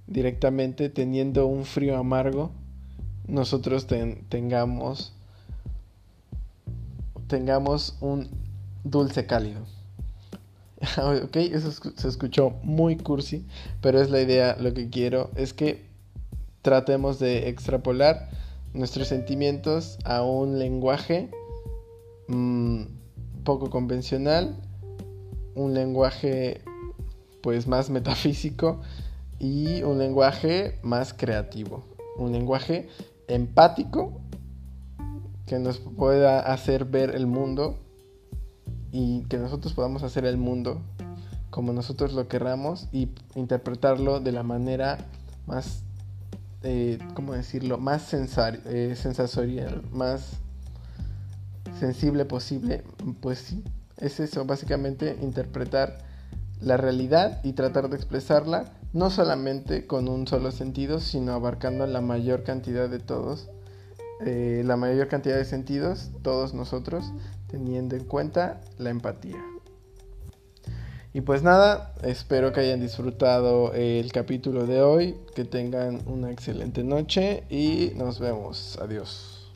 directamente 0.07 0.89
teniendo 0.89 1.45
un 1.45 1.63
frío 1.63 1.95
amargo, 1.97 2.51
nosotros 3.27 3.87
tengamos 4.29 5.13
tengamos 7.27 7.97
un 8.01 8.29
dulce 8.83 9.25
cálido. 9.25 9.61
ok, 11.23 11.35
eso 11.37 11.71
se 11.71 12.07
escuchó 12.07 12.51
muy 12.63 12.97
cursi, 12.97 13.45
pero 13.81 14.01
es 14.01 14.09
la 14.09 14.21
idea, 14.21 14.57
lo 14.59 14.73
que 14.73 14.89
quiero 14.89 15.29
es 15.35 15.53
que 15.53 15.85
tratemos 16.61 17.19
de 17.19 17.47
extrapolar 17.49 18.29
nuestros 18.75 19.07
sentimientos 19.07 19.97
a 20.03 20.21
un 20.21 20.59
lenguaje 20.59 21.31
mm, 22.27 22.83
poco 23.43 23.69
convencional, 23.69 24.55
un 25.55 25.73
lenguaje 25.73 26.61
pues 27.41 27.67
más 27.67 27.89
metafísico 27.89 28.81
y 29.39 29.81
un 29.83 29.97
lenguaje 29.97 30.79
más 30.83 31.13
creativo, 31.13 31.83
un 32.17 32.31
lenguaje 32.31 32.89
empático 33.27 34.21
que 35.45 35.59
nos 35.59 35.79
pueda 35.79 36.39
hacer 36.39 36.85
ver 36.85 37.15
el 37.15 37.27
mundo 37.27 37.77
y 38.91 39.21
que 39.23 39.37
nosotros 39.37 39.73
podamos 39.73 40.03
hacer 40.03 40.25
el 40.25 40.37
mundo 40.37 40.81
como 41.49 41.71
nosotros 41.71 42.11
lo 42.11 42.27
querramos 42.27 42.89
y 42.91 43.07
interpretarlo 43.35 44.19
de 44.19 44.33
la 44.33 44.43
manera 44.43 44.97
más 45.47 45.84
eh, 46.65 46.97
¿cómo 47.13 47.33
decirlo?, 47.33 47.77
más 47.77 48.13
eh, 48.13 48.95
sensorial, 48.95 49.83
más 49.91 50.39
sensible 51.79 52.25
posible, 52.25 52.83
pues 53.21 53.39
sí, 53.39 53.63
es 53.97 54.19
eso, 54.19 54.45
básicamente 54.45 55.17
interpretar 55.21 55.99
la 56.61 56.77
realidad 56.77 57.41
y 57.43 57.53
tratar 57.53 57.89
de 57.89 57.95
expresarla, 57.97 58.73
no 58.93 59.09
solamente 59.09 59.85
con 59.85 60.07
un 60.07 60.27
solo 60.27 60.51
sentido, 60.51 60.99
sino 60.99 61.33
abarcando 61.33 61.85
la 61.85 62.01
mayor 62.01 62.43
cantidad 62.43 62.89
de 62.89 62.99
todos, 62.99 63.49
eh, 64.25 64.63
la 64.65 64.77
mayor 64.77 65.07
cantidad 65.07 65.35
de 65.35 65.45
sentidos, 65.45 66.11
todos 66.23 66.53
nosotros, 66.53 67.13
teniendo 67.47 67.95
en 67.95 68.05
cuenta 68.05 68.61
la 68.77 68.89
empatía. 68.89 69.54
Y 71.15 71.21
pues 71.21 71.43
nada, 71.43 71.93
espero 72.03 72.51
que 72.51 72.59
hayan 72.59 72.81
disfrutado 72.81 73.71
el 73.73 74.11
capítulo 74.11 74.65
de 74.65 74.81
hoy, 74.81 75.15
que 75.33 75.45
tengan 75.45 76.01
una 76.07 76.29
excelente 76.29 76.83
noche 76.83 77.45
y 77.49 77.93
nos 77.95 78.19
vemos. 78.19 78.77
Adiós. 78.81 79.49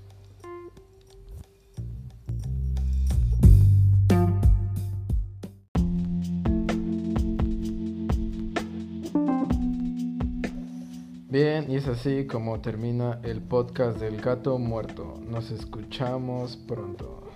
Bien, 11.27 11.69
y 11.69 11.75
es 11.75 11.89
así 11.89 12.25
como 12.25 12.61
termina 12.61 13.19
el 13.23 13.41
podcast 13.41 13.99
del 13.99 14.21
gato 14.21 14.57
muerto. 14.59 15.19
Nos 15.29 15.51
escuchamos 15.51 16.55
pronto. 16.55 17.28